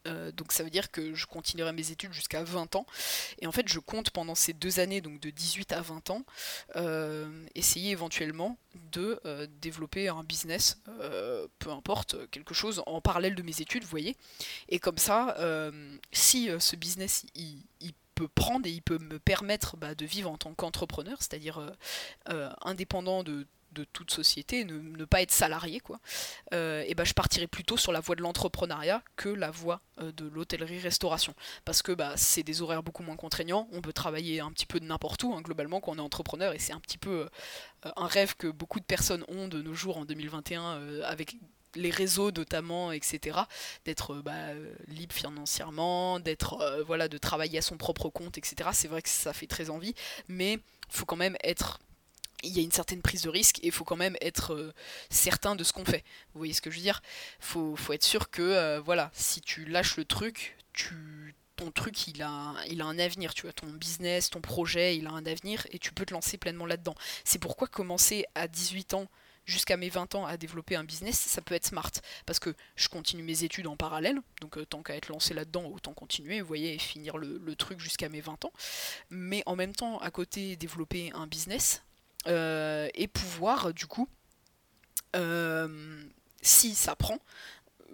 euh, 0.08 0.31
donc 0.31 0.51
ça 0.51 0.63
veut 0.63 0.70
dire 0.70 0.91
que 0.91 1.13
je 1.13 1.25
continuerai 1.25 1.74
mes 1.74 1.91
études 1.91 2.13
jusqu'à 2.13 2.43
20 2.43 2.75
ans. 2.75 2.86
Et 3.39 3.48
en 3.48 3.51
fait, 3.51 3.67
je 3.67 3.79
compte 3.79 4.10
pendant 4.12 4.36
ces 4.36 4.53
deux 4.53 4.79
années, 4.79 5.01
donc 5.01 5.20
de 5.20 5.29
18 5.29 5.72
à 5.74 5.81
20 5.81 6.10
ans, 6.10 6.24
euh, 6.75 7.46
essayer 7.55 7.91
éventuellement 7.91 8.58
de 8.91 9.20
développer 9.60 10.08
un 10.08 10.24
business, 10.24 10.81
peu 11.60 11.72
importe, 11.72 12.29
quelque 12.29 12.53
chose 12.53 12.81
en 12.86 13.01
parallèle 13.01 13.36
de 13.36 13.41
mes 13.41 13.62
études, 13.62 13.84
vous 13.84 13.89
voyez. 13.89 14.15
Et 14.70 14.79
comme 14.79 14.98
ça, 14.98 15.36
si 16.12 16.50
ce 16.60 16.75
business 16.75 17.25
il, 17.36 17.63
prendre 18.27 18.67
et 18.67 18.71
il 18.71 18.81
peut 18.81 18.99
me 18.99 19.19
permettre 19.19 19.77
bah, 19.77 19.95
de 19.95 20.05
vivre 20.05 20.29
en 20.29 20.38
tant 20.38 20.53
qu'entrepreneur, 20.53 21.17
c'est-à-dire 21.19 21.60
euh, 21.60 21.71
euh, 22.29 22.49
indépendant 22.63 23.23
de, 23.23 23.47
toute 23.93 24.12
société, 24.12 24.65
ne, 24.65 24.77
ne, 24.77 25.05
pas 25.05 25.21
être 25.21 25.31
salarié, 25.31 25.79
quoi, 25.79 25.99
euh, 26.53 26.84
et 26.86 26.93
bah, 26.93 27.05
je 27.05 27.13
partirai 27.13 27.47
plutôt 27.47 27.77
sur 27.77 27.93
la 27.93 28.01
voie 28.01 28.15
de 28.15 28.21
l'entrepreneuriat 28.21 29.01
que 29.15 29.29
la 29.29 29.49
voie 29.49 29.81
de 29.97 30.27
l'hôtellerie-restauration. 30.27 31.34
Parce 31.63 31.81
que 31.81 31.93
bah, 31.93 32.13
c'est 32.17 32.43
des 32.43 32.62
horaires 32.62 32.84
beaucoup 32.84 33.01
moins 33.01 33.15
contraignants, 33.15 33.69
on 33.71 33.81
peut 33.81 33.93
travailler 33.93 34.41
un 34.41 34.51
petit 34.51 34.65
peu 34.65 34.79
de 34.79 34.86
n'importe 34.86 35.23
où, 35.23 35.34
hein, 35.34 35.41
globalement, 35.41 35.79
quand 35.79 35.93
on 35.93 35.97
est 35.97 36.01
entrepreneur, 36.01 36.53
et 36.53 36.60
c'est 36.60 36.73
un 36.73 36.81
petit 36.81 36.97
peu 36.97 37.29
un 37.84 38.07
rêve 38.07 38.36
que 38.36 38.47
beaucoup 38.47 38.79
de 38.81 38.86
personnes 38.86 39.23
ont 39.29 39.47
de 39.47 39.62
nos 39.62 39.73
jours 39.73 39.97
en 39.97 40.05
2021 40.05 41.01
avec 41.03 41.38
les 41.75 41.89
réseaux 41.89 42.31
notamment, 42.31 42.91
etc. 42.91 43.39
D'être 43.86 44.15
euh, 44.15 44.21
bah, 44.21 44.31
euh, 44.31 44.73
libre 44.88 45.13
financièrement, 45.13 46.19
d'être 46.19 46.60
euh, 46.62 46.84
voilà, 46.84 47.07
de 47.07 47.17
travailler 47.17 47.60
à 47.60 47.62
son 47.62 47.77
propre 47.77 48.10
compte, 48.10 48.38
etc. 48.38 48.69
C'est 48.73 48.88
vrai 48.88 49.01
que 49.01 49.10
ça 49.10 49.34
fait 49.34 49.47
très 49.47 49.69
envie, 49.69 49.95
mais 50.27 50.60
faut 50.89 51.05
quand 51.05 51.15
même 51.15 51.38
être 51.43 51.79
il 52.43 52.57
y 52.57 52.60
a 52.60 52.63
une 52.63 52.71
certaine 52.71 53.03
prise 53.03 53.21
de 53.21 53.29
risque 53.29 53.60
et 53.60 53.67
il 53.67 53.71
faut 53.71 53.84
quand 53.84 53.95
même 53.95 54.17
être 54.19 54.73
certain 55.12 55.55
de 55.55 55.63
ce 55.63 55.73
qu'on 55.73 55.86
fait. 55.86 56.03
Vous 56.34 56.39
voyez 56.39 56.53
ce 56.53 56.62
que 56.62 56.71
je 56.71 56.77
veux 56.77 56.81
dire? 56.81 57.03
Faut, 57.39 57.75
faut 57.75 57.93
être 57.93 58.03
sûr 58.03 58.31
que 58.31 58.79
voilà, 58.79 59.12
si 59.13 59.41
tu 59.41 59.63
lâches 59.65 59.95
le 59.95 60.05
truc, 60.05 60.57
tu 60.73 61.36
ton 61.62 61.69
truc 61.69 62.07
il 62.07 62.23
a, 62.23 62.55
il 62.67 62.81
a 62.81 62.86
un 62.86 62.97
avenir, 62.97 63.36
tu 63.36 63.43
vois, 63.43 63.53
ton 63.53 63.67
business, 63.67 64.31
ton 64.31 64.41
projet, 64.41 64.97
il 64.97 65.05
a 65.05 65.12
un 65.12 65.25
avenir 65.27 65.67
et 65.71 65.77
tu 65.77 65.91
peux 65.93 66.05
te 66.05 66.13
lancer 66.13 66.38
pleinement 66.38 66.65
là-dedans. 66.65 66.95
C'est 67.23 67.38
pourquoi 67.38 67.67
commencer 67.67 68.25
à 68.34 68.47
18 68.47 68.95
ans 68.95 69.07
jusqu'à 69.45 69.77
mes 69.77 69.89
20 69.89 70.15
ans 70.15 70.25
à 70.25 70.38
développer 70.38 70.75
un 70.75 70.84
business, 70.84 71.17
ça 71.17 71.41
peut 71.41 71.56
être 71.56 71.65
smart. 71.65 71.91
Parce 72.25 72.39
que 72.39 72.54
je 72.75 72.88
continue 72.88 73.23
mes 73.23 73.43
études 73.43 73.67
en 73.67 73.75
parallèle, 73.75 74.19
donc 74.39 74.58
euh, 74.58 74.65
tant 74.65 74.84
qu'à 74.84 74.95
être 74.95 75.10
lancé 75.10 75.34
là-dedans, 75.34 75.65
autant 75.65 75.93
continuer, 75.93 76.41
vous 76.41 76.47
voyez, 76.47 76.75
et 76.75 76.80
finir 76.80 77.17
le, 77.17 77.56
truc 77.56 77.80
jusqu'à 77.80 78.10
mes 78.10 78.21
20 78.21 78.45
ans. 78.45 78.54
Mais 79.10 79.43
en 79.45 79.56
même 79.56 79.75
temps, 79.75 79.99
à 79.99 80.10
côté, 80.10 80.56
développer 80.56 81.12
un 81.13 81.27
business 81.27 81.84
euh, 82.27 82.88
et 82.93 83.08
pouvoir, 83.08 83.73
du 83.73 83.88
coup, 83.88 84.08
euh, 85.15 86.04
si 86.41 86.75
ça 86.75 86.95
prend, 86.95 87.19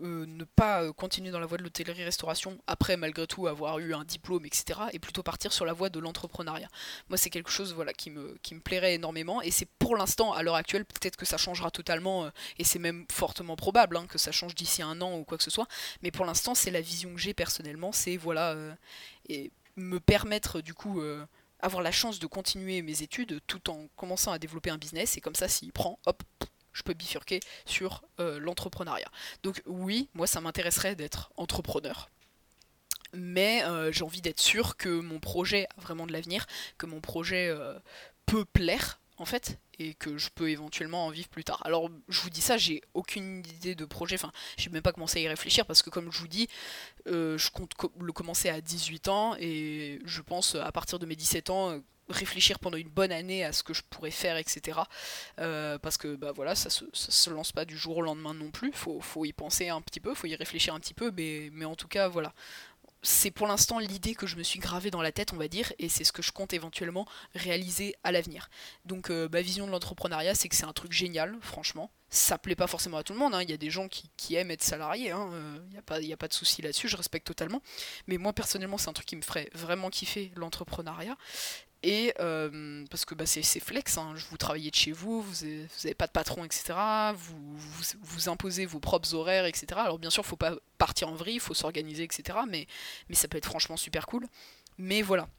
euh, 0.04 0.26
ne 0.28 0.44
pas 0.44 0.84
euh, 0.84 0.94
continuer 0.94 1.32
dans 1.32 1.40
la 1.40 1.46
voie 1.46 1.58
de 1.58 1.64
l'hôtellerie-restauration 1.64 2.58
après 2.68 2.98
malgré 2.98 3.26
tout 3.26 3.48
avoir 3.48 3.80
eu 3.80 3.94
un 3.94 4.04
diplôme, 4.04 4.46
etc. 4.46 4.80
et 4.92 5.00
plutôt 5.00 5.24
partir 5.24 5.52
sur 5.54 5.66
la 5.66 5.74
voie 5.74 5.90
de 5.90 6.00
l'entrepreneuriat. 6.00 6.68
Moi 7.10 7.18
c'est 7.18 7.30
quelque 7.30 7.50
chose 7.50 7.74
voilà, 7.74 7.94
qui, 7.94 8.10
me, 8.10 8.38
qui 8.44 8.56
me 8.56 8.60
plairait 8.60 8.96
énormément 8.96 9.42
et 9.42 9.52
c'est 9.52 9.68
pour 9.80 9.96
l'instant 9.96 10.34
à 10.34 10.44
l'heure 10.44 10.56
actuelle 10.56 10.86
peut-être 10.86 11.16
que 11.16 11.26
ça 11.26 11.38
changera 11.38 11.72
totalement 11.72 12.26
euh, 12.26 12.30
et 12.60 12.64
c'est 12.64 12.80
même 12.80 13.06
fortement 13.12 13.56
probable 13.56 13.98
hein, 13.98 14.06
que 14.08 14.18
ça 14.18 14.32
change 14.32 14.56
d'ici 14.56 14.82
un 14.82 15.02
an 15.02 15.18
ou 15.18 15.24
quoi 15.24 15.38
que 15.38 15.44
ce 15.44 15.52
soit 15.52 15.68
mais 16.02 16.12
pour 16.12 16.26
l'instant 16.26 16.54
c'est 16.56 16.72
la 16.72 16.82
vision 16.82 17.14
que 17.14 17.20
j'ai 17.20 17.34
personnellement 17.34 17.92
c'est 17.92 18.18
voilà 18.18 18.56
et 19.30 19.52
me 19.76 20.00
permettre 20.00 20.62
du 20.62 20.74
coup 20.74 21.02
avoir 21.60 21.82
la 21.82 21.92
chance 21.92 22.20
de 22.20 22.28
continuer 22.28 22.82
mes 22.82 23.02
études 23.02 23.40
tout 23.48 23.70
en 23.70 23.88
commençant 23.96 24.32
à 24.32 24.40
développer 24.40 24.70
un 24.70 24.78
business 24.78 25.18
et 25.18 25.22
comme 25.22 25.36
ça 25.36 25.48
s'il 25.48 25.72
prend 25.72 26.00
hop 26.06 26.24
je 26.78 26.84
peux 26.84 26.94
bifurquer 26.94 27.40
sur 27.66 28.04
euh, 28.20 28.40
l'entrepreneuriat. 28.40 29.10
Donc 29.42 29.62
oui, 29.66 30.10
moi 30.14 30.28
ça 30.28 30.42
m'intéresserait 30.42 30.96
d'être 30.96 31.32
entrepreneur. 31.36 32.10
Mais 33.14 33.64
euh, 33.64 33.92
j'ai 33.92 34.04
envie 34.04 34.22
d'être 34.22 34.40
sûr 34.40 34.78
que 34.78 34.90
mon 35.00 35.20
projet 35.20 35.68
a 35.78 35.82
vraiment 35.82 36.06
de 36.06 36.14
l'avenir, 36.14 36.46
que 36.78 36.86
mon 36.86 37.02
projet 37.02 37.48
euh, 37.50 37.74
peut 38.28 38.46
plaire 38.46 39.00
en 39.18 39.26
fait, 39.26 39.58
et 39.80 39.96
que 39.96 40.20
je 40.20 40.30
peux 40.30 40.52
éventuellement 40.52 41.08
en 41.08 41.10
vivre 41.10 41.30
plus 41.30 41.44
tard. 41.44 41.60
Alors 41.66 41.90
je 42.10 42.22
vous 42.22 42.30
dis 42.30 42.42
ça, 42.42 42.58
j'ai 42.58 42.82
aucune 42.94 43.40
idée 43.40 43.74
de 43.74 43.86
projet, 43.86 44.14
enfin 44.14 44.32
j'ai 44.58 44.70
même 44.70 44.84
pas 44.84 44.92
commencé 44.92 45.18
à 45.18 45.22
y 45.24 45.28
réfléchir 45.28 45.66
parce 45.66 45.82
que 45.82 45.90
comme 45.90 46.12
je 46.12 46.20
vous 46.20 46.28
dis, 46.28 46.48
je 47.08 47.50
compte 47.50 47.72
le 48.00 48.14
commencer 48.14 48.50
à 48.50 48.62
18 48.62 49.08
ans 49.08 49.36
et 49.40 50.00
je 50.06 50.22
pense 50.22 50.54
à 50.54 50.72
partir 50.72 51.00
de 51.00 51.08
mes 51.08 51.16
17 51.16 51.50
ans 51.50 51.82
réfléchir 52.10 52.60
pendant 52.60 52.78
une 52.78 52.90
bonne 52.90 53.12
année 53.12 53.44
à 53.44 53.52
ce 53.52 53.64
que 53.64 53.74
je 53.74 53.82
pourrais 53.90 54.12
faire, 54.12 54.38
etc. 54.38 54.80
Euh, 55.40 55.78
parce 55.78 55.98
que 55.98 56.16
bah 56.16 56.32
voilà, 56.32 56.56
ça 56.56 56.70
se, 56.70 56.86
se 56.94 57.30
lance 57.30 57.52
pas 57.52 57.66
du 57.66 57.78
jour 57.78 57.98
au 57.98 58.02
lendemain 58.02 58.34
non 58.34 58.52
plus. 58.52 58.72
Faut, 58.74 59.00
faut 59.02 59.26
y 59.26 59.34
penser 59.34 59.70
un 59.70 59.82
petit 59.82 60.00
peu, 60.00 60.14
faut 60.14 60.28
y 60.28 60.36
réfléchir 60.36 60.74
un 60.74 60.80
petit 60.80 60.94
peu, 60.94 61.12
mais, 61.16 61.66
en 61.66 61.76
tout 61.76 61.88
cas 61.88 62.08
voilà. 62.08 62.34
c'est 63.02 63.32
pour 63.32 63.48
l'instant 63.48 63.80
l'idée 63.80 64.16
que 64.16 64.28
je 64.28 64.38
me 64.38 64.44
suis 64.44 64.60
gravée 64.60 64.92
dans 64.92 65.02
la 65.02 65.12
tête, 65.12 65.34
on 65.34 65.38
va 65.38 65.48
dire, 65.48 65.74
et 65.80 65.90
c'est 65.90 66.04
ce 66.04 66.12
que 66.12 66.22
je 66.22 66.32
compte 66.32 66.54
éventuellement 66.54 67.06
réaliser 67.36 67.96
à 68.04 68.12
l'avenir. 68.12 68.50
Donc 68.86 69.10
euh, 69.10 69.28
ma 69.32 69.42
vision 69.42 69.68
de 69.68 69.72
l'entrepreneuriat, 69.72 70.36
c'est 70.36 70.50
que 70.50 70.56
c'est 70.56 70.66
un 70.66 70.74
truc 70.74 70.92
génial, 70.94 71.38
franchement. 71.42 71.92
Ça 72.10 72.38
plaît 72.38 72.56
pas 72.56 72.68
forcément 72.68 72.98
à 72.98 73.04
tout 73.04 73.12
le 73.12 73.20
monde, 73.20 73.36
hein. 73.36 73.42
il 73.42 73.50
y 73.50 73.54
a 73.54 73.58
des 73.58 73.70
gens 73.70 73.90
qui, 73.90 74.36
aiment 74.36 74.52
être 74.52 74.64
salariés, 74.64 75.12
hein. 75.12 75.30
euh, 75.34 75.60
il 75.68 75.72
n'y 75.72 75.78
a, 75.78 75.82
pas, 75.82 75.98
a 75.98 76.18
pas 76.18 76.30
de 76.30 76.34
souci 76.34 76.62
là-dessus, 76.62 76.88
je 76.88 76.96
respecte 76.96 77.28
totalement. 77.28 77.62
Mais 78.08 78.18
moi 78.18 78.32
personnellement, 78.32 78.78
c'est 78.78 78.90
un 78.90 78.94
truc 78.94 79.08
qui 79.08 79.18
me 79.18 79.22
ferait 79.22 79.50
vraiment 79.54 79.90
kiffer 79.90 80.32
l'entrepreneuriat. 80.36 81.18
Et 81.88 82.14
euh, 82.20 82.84
parce 82.92 83.06
que 83.06 83.16
bah, 83.16 83.26
c'est 83.26 83.62
flex, 83.62 83.98
hein. 83.98 84.14
vous 84.30 84.36
travaillez 84.36 84.70
de 84.72 84.76
chez 84.76 84.92
vous, 84.92 85.22
vous 85.22 85.46
n'avez 85.46 85.96
pas 85.96 86.08
de 86.08 86.12
patron, 86.12 86.44
etc. 86.44 86.74
Vous, 87.16 87.58
vous, 88.02 88.28
imposez 88.28 88.66
vos 88.66 88.82
propres 88.82 89.14
horaires, 89.14 89.46
etc. 89.46 89.68
Alors 89.76 89.98
bien 89.98 90.10
sûr, 90.10 90.26
faut 90.26 90.36
pas 90.36 90.58
partir 90.78 91.08
en 91.08 91.16
vrille, 91.16 91.36
il 91.36 91.40
faut 91.40 91.54
s'organiser, 91.54 92.04
etc. 92.04 92.40
Mais, 92.46 92.68
ça 93.14 93.30
peut 93.30 93.38
être 93.38 93.46
franchement 93.46 93.78
super 93.78 94.06
cool. 94.06 94.28
Mais 94.78 95.02
voilà, 95.02 95.30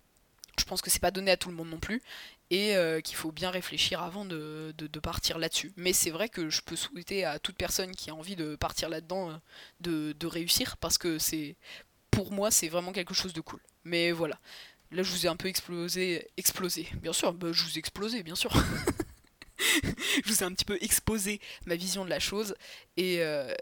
je 0.59 0.65
pense 0.65 0.81
que 0.81 0.89
c'est 0.89 1.03
pas 1.03 1.11
donné 1.11 1.31
à 1.31 1.37
tout 1.37 1.51
le 1.51 1.55
monde 1.55 1.69
non 1.69 1.81
plus 1.81 2.01
et 2.49 2.77
euh, 2.77 3.03
qu'il 3.03 3.17
faut 3.17 3.31
bien 3.31 3.51
réfléchir 3.51 4.03
avant 4.03 4.25
de, 4.25 4.73
de, 4.79 5.01
partir 5.01 5.37
là-dessus. 5.39 5.75
Mais 5.77 5.93
c'est 5.93 6.11
vrai 6.11 6.31
que 6.31 6.49
je 6.49 6.63
peux 6.63 6.77
souhaiter 6.77 7.27
à 7.27 7.39
toute 7.39 7.57
personne 7.57 7.95
qui 7.95 8.09
a 8.09 8.15
envie 8.15 8.37
de 8.37 8.57
partir 8.57 8.89
là-dedans 8.89 9.33
euh, 9.33 9.35
de, 9.81 10.13
de 10.19 10.27
réussir 10.27 10.79
parce 10.79 10.97
que 10.97 11.19
c'est 11.19 11.57
pour 12.11 12.33
moi 12.33 12.51
c'est 12.51 12.69
vraiment 12.69 12.93
quelque 12.93 13.13
chose 13.13 13.35
de 13.35 13.43
cool. 13.43 13.61
Mais 13.85 14.13
voilà. 14.13 14.39
Là, 14.91 15.03
je 15.03 15.11
vous 15.11 15.27
ai 15.27 15.29
un 15.29 15.37
peu 15.37 15.49
explosé. 15.49 16.29
Explosé, 16.37 16.89
bien 17.03 17.13
sûr, 17.13 17.33
bah, 17.33 17.49
je 17.53 17.63
vous 17.63 17.77
ai 17.77 17.79
explosé, 17.79 18.23
bien 18.23 18.35
sûr. 18.35 18.53
je 20.25 20.29
vous 20.29 20.43
ai 20.43 20.45
un 20.45 20.53
petit 20.53 20.65
peu 20.65 20.79
exposé 20.81 21.41
ma 21.67 21.77
vision 21.77 22.05
de 22.05 22.11
la 22.11 22.21
chose. 22.21 22.55
Et, 22.97 23.19
euh, 23.21 23.55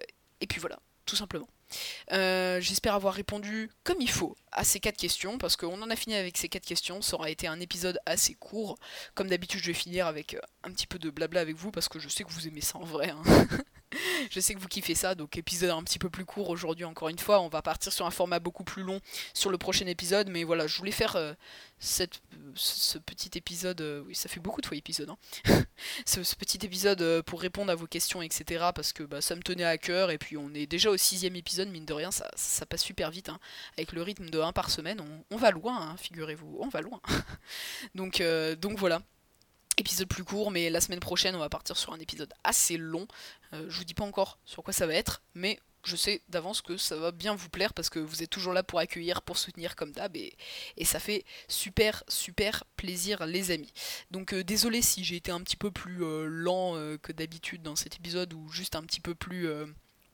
puis 0.49 0.61
voilà, 0.61 0.79
tout 1.05 1.17
simplement. 1.17 1.49
Euh, 2.13 2.61
j'espère 2.61 2.95
avoir 2.95 3.15
répondu 3.15 3.71
comme 3.83 4.01
il 4.01 4.11
faut 4.11 4.37
à 4.53 4.63
ces 4.63 4.79
quatre 4.79 4.97
questions, 4.97 5.37
parce 5.37 5.57
qu'on 5.57 5.83
en 5.83 5.91
a 5.91 5.97
fini 5.97 6.15
avec 6.15 6.37
ces 6.37 6.49
quatre 6.49 6.67
questions. 6.67 7.03
Ça 7.03 7.17
aura 7.17 7.31
été 7.31 7.49
un 7.49 7.59
épisode 7.59 7.99
assez 8.07 8.35
court. 8.35 8.79
Comme 9.15 9.29
d'habitude, 9.29 9.61
je 9.61 9.67
vais 9.67 9.75
finir 9.75 10.07
avec 10.07 10.37
un 10.63 10.71
petit 10.71 10.87
peu 10.87 11.01
de 11.01 11.11
blabla 11.11 11.41
avec 11.41 11.57
vous, 11.57 11.73
parce 11.73 11.89
que 11.89 11.99
je 11.99 12.09
sais 12.09 12.23
que 12.23 12.31
vous 12.31 12.47
aimez 12.47 12.61
ça 12.61 12.79
en 12.79 12.85
vrai. 12.85 13.11
Hein. 13.11 13.23
je 14.31 14.41
sais 14.41 14.55
que 14.55 14.61
vous 14.61 14.69
kiffez 14.69 14.95
ça, 14.95 15.15
donc 15.15 15.37
épisode 15.37 15.71
un 15.71 15.83
petit 15.83 15.99
peu 15.99 16.11
plus 16.11 16.25
court 16.25 16.51
aujourd'hui 16.51 16.85
encore 16.85 17.09
une 17.09 17.19
fois. 17.19 17.41
On 17.41 17.49
va 17.49 17.63
partir 17.63 17.93
sur 17.93 18.07
un 18.07 18.11
format 18.11 18.39
beaucoup 18.39 18.65
plus 18.65 18.83
long 18.83 19.01
sur 19.35 19.51
le 19.51 19.59
prochain 19.59 19.87
épisode, 19.87 20.29
mais 20.29 20.45
voilà, 20.45 20.67
je 20.67 20.77
voulais 20.79 20.91
faire 20.91 21.17
euh, 21.17 21.35
ce 21.79 22.99
petit 22.99 23.31
épisode, 23.37 23.81
euh, 23.81 24.03
oui 24.07 24.15
ça 24.15 24.29
fait 24.29 24.41
beaucoup 24.41 24.61
de 24.61 24.67
fois 24.67 24.77
épisode, 24.77 25.11
hein. 25.11 25.19
ce, 26.07 26.21
petit 26.35 26.65
épisode 26.65 27.03
euh, 27.03 27.23
pour 27.23 27.41
répondre 27.41 27.71
à 27.71 27.75
vos 27.75 27.87
questions, 27.87 28.23
etc. 28.23 28.67
Parce 28.75 28.93
que 28.93 29.03
bah, 29.03 29.21
ça 29.21 29.35
me 29.35 29.43
tenait 29.43 29.65
à 29.65 29.79
cœur, 29.79 30.11
et 30.11 30.19
puis 30.19 30.37
on 30.37 30.53
est 30.55 30.67
déjà 30.67 30.91
au 30.91 30.97
sixième 30.97 31.37
épisode, 31.37 31.69
mine 31.69 31.85
de 31.85 31.93
rien, 31.93 32.11
ça, 32.11 32.31
ça 32.35 32.67
passe 32.67 32.83
super 32.83 33.11
vite, 33.11 33.29
hein. 33.29 33.39
avec 33.77 33.93
le 33.93 34.03
rythme 34.03 34.31
de 34.31 34.41
1 34.41 34.53
par 34.53 34.71
semaine, 34.71 35.03
on, 35.31 35.37
va 35.37 35.51
loin, 35.51 35.91
hein, 35.91 35.97
figurez-vous, 35.99 36.59
on 36.61 36.69
va 36.69 36.81
loin. 36.81 37.01
donc, 37.95 38.23
donc 38.61 38.79
voilà 38.79 39.03
épisode 39.77 40.09
plus 40.09 40.25
court, 40.25 40.51
mais 40.51 40.71
la 40.71 40.81
semaine 40.81 41.01
prochaine, 41.01 41.35
on 41.35 41.41
va 41.41 41.49
partir 41.49 41.77
sur 41.77 41.93
un 41.93 41.99
épisode 41.99 42.33
assez 42.45 42.77
long. 42.77 43.07
Euh, 43.53 43.67
je 43.69 43.79
vous 43.79 43.85
dis 43.85 43.95
pas 43.95 44.05
encore 44.05 44.39
sur 44.45 44.63
quoi 44.63 44.73
ça 44.73 44.87
va 44.87 44.95
être, 44.95 45.23
mais 45.35 45.61
je 45.85 45.95
sais 45.95 46.23
d'avance 46.29 46.63
que 46.63 46.77
ça 46.77 46.97
va 46.97 47.13
bien 47.13 47.37
vous 47.37 47.49
plaire 47.49 47.73
parce 47.73 47.91
que 47.91 48.01
vous 48.01 48.23
êtes 48.23 48.31
toujours 48.31 48.53
là 48.53 48.65
pour 48.65 48.81
accueillir, 48.81 49.23
pour 49.23 49.39
soutenir 49.39 49.77
comme 49.77 49.93
d'hab 49.93 50.17
et, 50.17 50.37
ça 50.85 50.99
fait 50.99 51.25
super 51.47 52.03
super 52.09 52.65
plaisir 52.77 53.25
les 53.25 53.53
amis. 53.53 53.73
Donc 54.11 54.35
euh, 54.35 54.43
désolé 54.43 54.83
si 54.83 55.05
j'ai 55.05 55.17
été 55.17 55.31
un 55.31 55.41
petit 55.43 55.57
peu 55.57 55.71
plus 55.71 56.05
euh, 56.05 56.27
lent 56.27 56.75
que 57.03 57.13
d'habitude 57.13 57.63
dans 57.63 57.77
cet 57.77 57.97
épisode 57.97 58.33
ou 58.33 58.49
juste 58.49 58.75
un 58.75 58.83
petit 58.83 59.01
peu 59.01 59.15
plus 59.15 59.49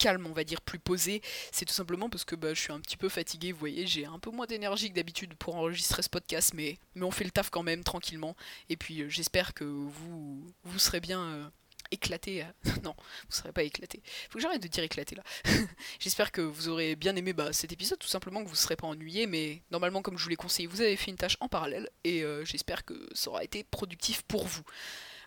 calme, 0.02 0.26
on 0.26 0.32
va 0.32 0.42
dire, 0.42 0.60
plus 0.60 0.80
posé, 0.80 1.22
c'est 1.52 1.64
tout 1.64 1.72
simplement 1.72 2.10
parce 2.10 2.24
que 2.24 2.34
bah, 2.34 2.54
je 2.54 2.60
suis 2.60 2.72
un 2.72 2.80
petit 2.80 2.96
peu 2.96 3.08
fatigué, 3.08 3.52
vous 3.52 3.60
voyez, 3.60 3.86
j'ai 3.86 4.04
un 4.04 4.18
peu 4.18 4.30
moins 4.30 4.46
d'énergie 4.46 4.90
que 4.90 4.96
d'habitude 4.96 5.34
pour 5.34 5.54
enregistrer 5.54 6.02
ce 6.02 6.08
podcast, 6.08 6.54
mais, 6.54 6.76
on 7.00 7.12
fait 7.12 7.24
le 7.24 7.30
taf 7.30 7.50
quand 7.50 7.62
même 7.62 7.84
tranquillement. 7.84 8.36
Et 8.68 8.76
puis 8.76 9.02
euh, 9.02 9.08
j'espère 9.08 9.54
que 9.54 9.62
vous, 9.62 10.44
vous 10.64 10.78
serez 10.80 10.98
bien 10.98 11.20
euh, 11.20 11.48
éclaté. 11.92 12.44
non, 12.82 12.94
vous 12.98 13.36
serez 13.36 13.52
pas 13.52 13.62
éclaté. 13.62 14.02
Faut 14.28 14.38
que 14.38 14.42
j'arrête 14.42 14.62
de 14.62 14.66
dire 14.66 14.82
éclaté 14.82 15.14
là. 15.14 15.22
j'espère 16.00 16.32
que 16.32 16.40
vous 16.40 16.68
aurez 16.68 16.96
bien 16.96 17.14
aimé 17.14 17.32
bah, 17.32 17.52
cet 17.52 17.70
épisode, 17.70 18.00
tout 18.00 18.08
simplement 18.08 18.40
que 18.42 18.46
vous 18.46 18.54
ne 18.54 18.56
serez 18.56 18.76
pas 18.76 18.88
ennuyé, 18.88 19.28
mais 19.28 19.62
normalement, 19.70 20.02
comme 20.02 20.18
je 20.18 20.24
vous 20.24 20.30
l'ai 20.30 20.36
conseillé, 20.36 20.66
vous 20.66 20.80
avez 20.80 20.96
fait 20.96 21.12
une 21.12 21.16
tâche 21.16 21.36
en 21.38 21.48
parallèle 21.48 21.88
et 22.02 22.24
euh, 22.24 22.44
j'espère 22.44 22.84
que 22.84 22.94
ça 23.14 23.30
aura 23.30 23.44
été 23.44 23.62
productif 23.62 24.22
pour 24.22 24.46
vous. 24.48 24.62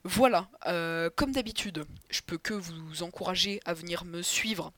Voilà, 0.08 0.48
euh, 0.68 1.10
comme 1.16 1.32
d'habitude, 1.32 1.84
je 2.12 2.22
peux 2.22 2.38
que 2.38 2.54
vous 2.54 3.02
encourager 3.02 3.60
à 3.66 3.74
venir 3.74 4.06
me 4.06 4.22
suivre 4.22 4.72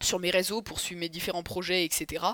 sur 0.00 0.18
mes 0.18 0.30
réseaux 0.30 0.62
pour 0.62 0.80
suivre 0.80 0.98
mes 0.98 1.08
différents 1.08 1.44
projets, 1.44 1.84
etc. 1.84 2.24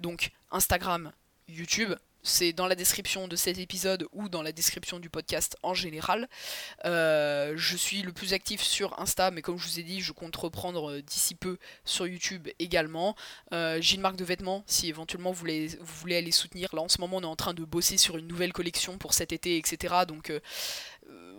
Donc 0.00 0.32
Instagram, 0.50 1.12
YouTube, 1.46 1.94
c'est 2.24 2.52
dans 2.52 2.66
la 2.66 2.74
description 2.74 3.28
de 3.28 3.36
cet 3.36 3.58
épisode 3.58 4.08
ou 4.12 4.28
dans 4.28 4.42
la 4.42 4.50
description 4.50 4.98
du 4.98 5.08
podcast 5.08 5.56
en 5.62 5.72
général. 5.72 6.28
Euh, 6.84 7.52
je 7.56 7.76
suis 7.76 8.02
le 8.02 8.12
plus 8.12 8.32
actif 8.32 8.60
sur 8.62 8.98
Insta, 8.98 9.30
mais 9.30 9.42
comme 9.42 9.56
je 9.56 9.68
vous 9.68 9.78
ai 9.78 9.84
dit, 9.84 10.00
je 10.00 10.10
compte 10.10 10.34
reprendre 10.34 10.90
euh, 10.90 11.00
d'ici 11.00 11.36
peu 11.36 11.58
sur 11.84 12.08
YouTube 12.08 12.48
également. 12.58 13.14
J'ai 13.52 13.94
une 13.94 14.00
marque 14.00 14.16
de 14.16 14.24
vêtements, 14.24 14.64
si 14.66 14.88
éventuellement 14.88 15.30
vous 15.30 15.38
voulez, 15.38 15.68
vous 15.68 15.94
voulez 16.00 16.16
aller 16.16 16.32
soutenir. 16.32 16.74
Là 16.74 16.82
en 16.82 16.88
ce 16.88 17.00
moment 17.00 17.18
on 17.18 17.22
est 17.22 17.26
en 17.26 17.36
train 17.36 17.54
de 17.54 17.64
bosser 17.64 17.98
sur 17.98 18.16
une 18.16 18.26
nouvelle 18.26 18.52
collection 18.52 18.98
pour 18.98 19.14
cet 19.14 19.32
été, 19.32 19.58
etc. 19.58 19.94
Donc 20.08 20.32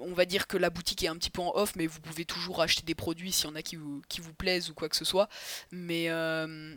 on 0.06 0.14
va 0.14 0.26
dire 0.26 0.48
que 0.48 0.58
la 0.58 0.70
boutique 0.70 1.04
est 1.04 1.08
un 1.08 1.16
petit 1.16 1.30
peu 1.30 1.42
en 1.42 1.52
off, 1.56 1.76
mais 1.76 1.88
vous 1.88 2.00
pouvez 2.00 2.26
toujours 2.26 2.62
acheter 2.62 2.84
des 2.84 2.96
produits 2.96 3.32
s'il 3.32 3.50
y 3.50 3.52
en 3.52 3.56
a 3.56 3.62
qui 3.62 3.76
vous, 3.76 4.02
qui 4.08 4.22
plaisent 4.22 4.70
ou 4.70 4.74
quoi 4.74 4.90
que 4.90 4.96
ce 4.96 5.06
soit. 5.06 5.30
Mais, 5.72 6.10
euh, 6.10 6.76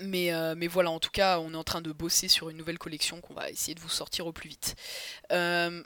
mais, 0.00 0.32
euh, 0.32 0.54
mais 0.56 0.66
voilà, 0.66 0.90
en 0.90 1.00
tout 1.00 1.10
cas, 1.10 1.40
on 1.40 1.52
est 1.52 1.56
en 1.56 1.64
train 1.64 1.82
de 1.82 1.92
bosser 1.92 2.28
sur 2.28 2.50
une 2.50 2.56
nouvelle 2.56 2.78
collection 2.78 3.20
qu'on 3.20 3.34
va 3.34 3.50
essayer 3.50 3.74
de 3.74 3.80
vous 3.80 3.88
sortir 3.88 4.26
au 4.26 4.32
plus 4.32 4.48
vite. 4.48 4.76
Euh, 5.32 5.82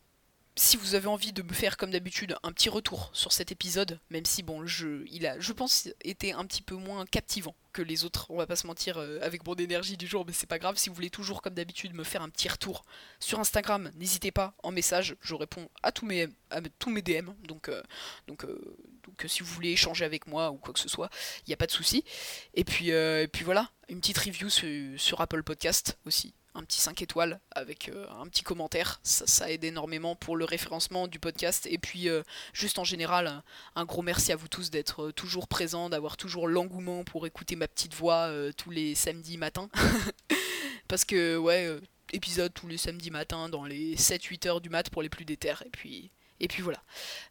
si 0.56 0.76
vous 0.76 0.94
avez 0.94 1.06
envie 1.06 1.32
de 1.32 1.42
me 1.42 1.52
faire 1.52 1.78
comme 1.78 1.90
d'habitude 1.90 2.36
un 2.42 2.52
petit 2.52 2.68
retour 2.68 3.10
sur 3.14 3.32
cet 3.32 3.52
épisode, 3.52 3.98
même 4.10 4.26
si 4.26 4.42
bon, 4.42 4.66
je, 4.66 5.04
il 5.10 5.26
a, 5.26 5.40
je 5.40 5.52
pense, 5.52 5.88
été 6.04 6.32
un 6.32 6.44
petit 6.44 6.60
peu 6.60 6.74
moins 6.74 7.06
captivant 7.06 7.54
que 7.72 7.80
les 7.80 8.04
autres, 8.04 8.26
on 8.28 8.36
va 8.36 8.46
pas 8.46 8.56
se 8.56 8.66
mentir 8.66 8.98
euh, 8.98 9.18
avec 9.22 9.46
mon 9.46 9.54
énergie 9.54 9.96
du 9.96 10.06
jour, 10.06 10.24
mais 10.26 10.34
c'est 10.34 10.46
pas 10.46 10.58
grave. 10.58 10.76
Si 10.76 10.90
vous 10.90 10.94
voulez 10.94 11.08
toujours 11.08 11.40
comme 11.40 11.54
d'habitude 11.54 11.94
me 11.94 12.04
faire 12.04 12.20
un 12.20 12.28
petit 12.28 12.50
retour 12.50 12.84
sur 13.18 13.40
Instagram, 13.40 13.90
n'hésitez 13.94 14.30
pas 14.30 14.54
en 14.62 14.72
message, 14.72 15.16
je 15.22 15.34
réponds 15.34 15.70
à 15.82 15.90
tous 15.90 16.04
mes, 16.04 16.28
à 16.50 16.60
tous 16.78 16.90
mes 16.90 17.00
DM, 17.00 17.30
donc, 17.48 17.70
euh, 17.70 17.82
donc, 18.26 18.44
euh, 18.44 18.76
donc 19.04 19.24
si 19.26 19.42
vous 19.42 19.54
voulez 19.54 19.70
échanger 19.70 20.04
avec 20.04 20.26
moi 20.26 20.50
ou 20.50 20.58
quoi 20.58 20.74
que 20.74 20.80
ce 20.80 20.88
soit, 20.88 21.08
il 21.46 21.50
n'y 21.50 21.54
a 21.54 21.56
pas 21.56 21.66
de 21.66 21.72
souci. 21.72 22.04
Et 22.52 22.64
puis, 22.64 22.90
et 22.90 23.28
puis 23.32 23.44
voilà, 23.44 23.70
une 23.88 24.00
petite 24.00 24.18
review 24.18 24.50
sur 24.50 25.20
Apple 25.22 25.42
Podcast 25.42 25.96
aussi 26.04 26.34
un 26.54 26.62
petit 26.64 26.80
5 26.80 27.00
étoiles 27.02 27.40
avec 27.52 27.88
euh, 27.88 28.06
un 28.20 28.26
petit 28.26 28.42
commentaire. 28.42 29.00
Ça, 29.02 29.50
aide 29.50 29.64
énormément 29.64 30.14
pour 30.16 30.36
le 30.36 30.44
référencement 30.44 31.08
du 31.08 31.18
podcast. 31.18 31.66
Et 31.70 31.78
puis, 31.78 32.08
euh, 32.08 32.22
juste 32.52 32.78
en 32.78 32.84
général, 32.84 33.42
un 33.74 33.84
gros 33.84 34.02
merci 34.02 34.32
à 34.32 34.36
vous 34.36 34.48
tous 34.48 34.70
d'être 34.70 35.04
euh, 35.04 35.12
toujours 35.12 35.48
présents, 35.48 35.88
d'avoir 35.88 36.16
toujours 36.16 36.48
l'engouement 36.48 37.04
pour 37.04 37.26
écouter 37.26 37.56
ma 37.56 37.68
petite 37.68 37.94
voix 37.94 38.30
tous 38.56 38.70
les 38.70 38.94
samedis 38.94 39.38
matins. 39.38 39.68
Parce 40.88 41.04
que, 41.04 41.36
ouais, 41.36 41.68
épisode 42.12 42.52
tous 42.52 42.68
les 42.68 42.76
samedis 42.76 43.10
matins 43.10 43.48
dans 43.48 43.64
les 43.64 43.96
7-8 43.96 44.48
heures 44.48 44.60
du 44.60 44.68
mat 44.68 44.90
pour 44.90 45.02
les 45.02 45.08
plus 45.08 45.24
déter. 45.24 45.54
Et 45.64 45.70
puis, 45.70 46.12
et 46.42 46.48
puis 46.48 46.60
voilà. 46.60 46.82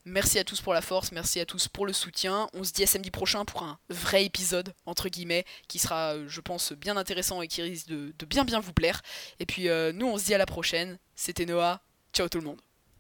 Merci 0.06 0.40
à 0.40 0.44
tous 0.44 0.62
pour 0.62 0.74
la 0.74 0.82
force, 0.82 1.12
merci 1.12 1.40
à 1.40 1.46
tous 1.46 1.68
pour 1.68 1.86
le 1.86 1.94
soutien. 1.94 2.48
On 2.54 2.64
se 2.64 2.72
dit 2.72 2.84
à 2.84 2.88
samedi 2.88 3.12
prochain 3.12 3.46
pour 3.46 3.62
un 3.62 3.78
vrai 3.90 4.26
épisode, 4.26 4.74
entre 4.86 5.10
guillemets, 5.10 5.46
qui 5.68 5.78
sera, 5.78 6.16
euh, 6.16 6.26
je 6.28 6.42
pense, 6.42 6.72
bien 6.72 6.98
intéressant 6.98 7.42
et 7.42 7.48
qui 7.48 7.62
risque 7.62 7.88
de, 7.88 8.14
bien 8.26 8.46
bien 8.46 8.62
vous 8.62 8.74
plaire. 8.74 9.02
Et 9.40 9.46
puis 9.46 9.68
euh, 9.68 9.92
nous, 9.92 10.08
on 10.08 10.18
se 10.18 10.26
dit 10.26 10.34
à 10.34 10.40
la 10.40 10.46
prochaine. 10.46 10.98
C'était 11.16 11.46
Noah. 11.46 11.82
Ciao 12.14 12.30
tout 12.30 12.40
le 12.40 12.46
monde. 12.46 12.62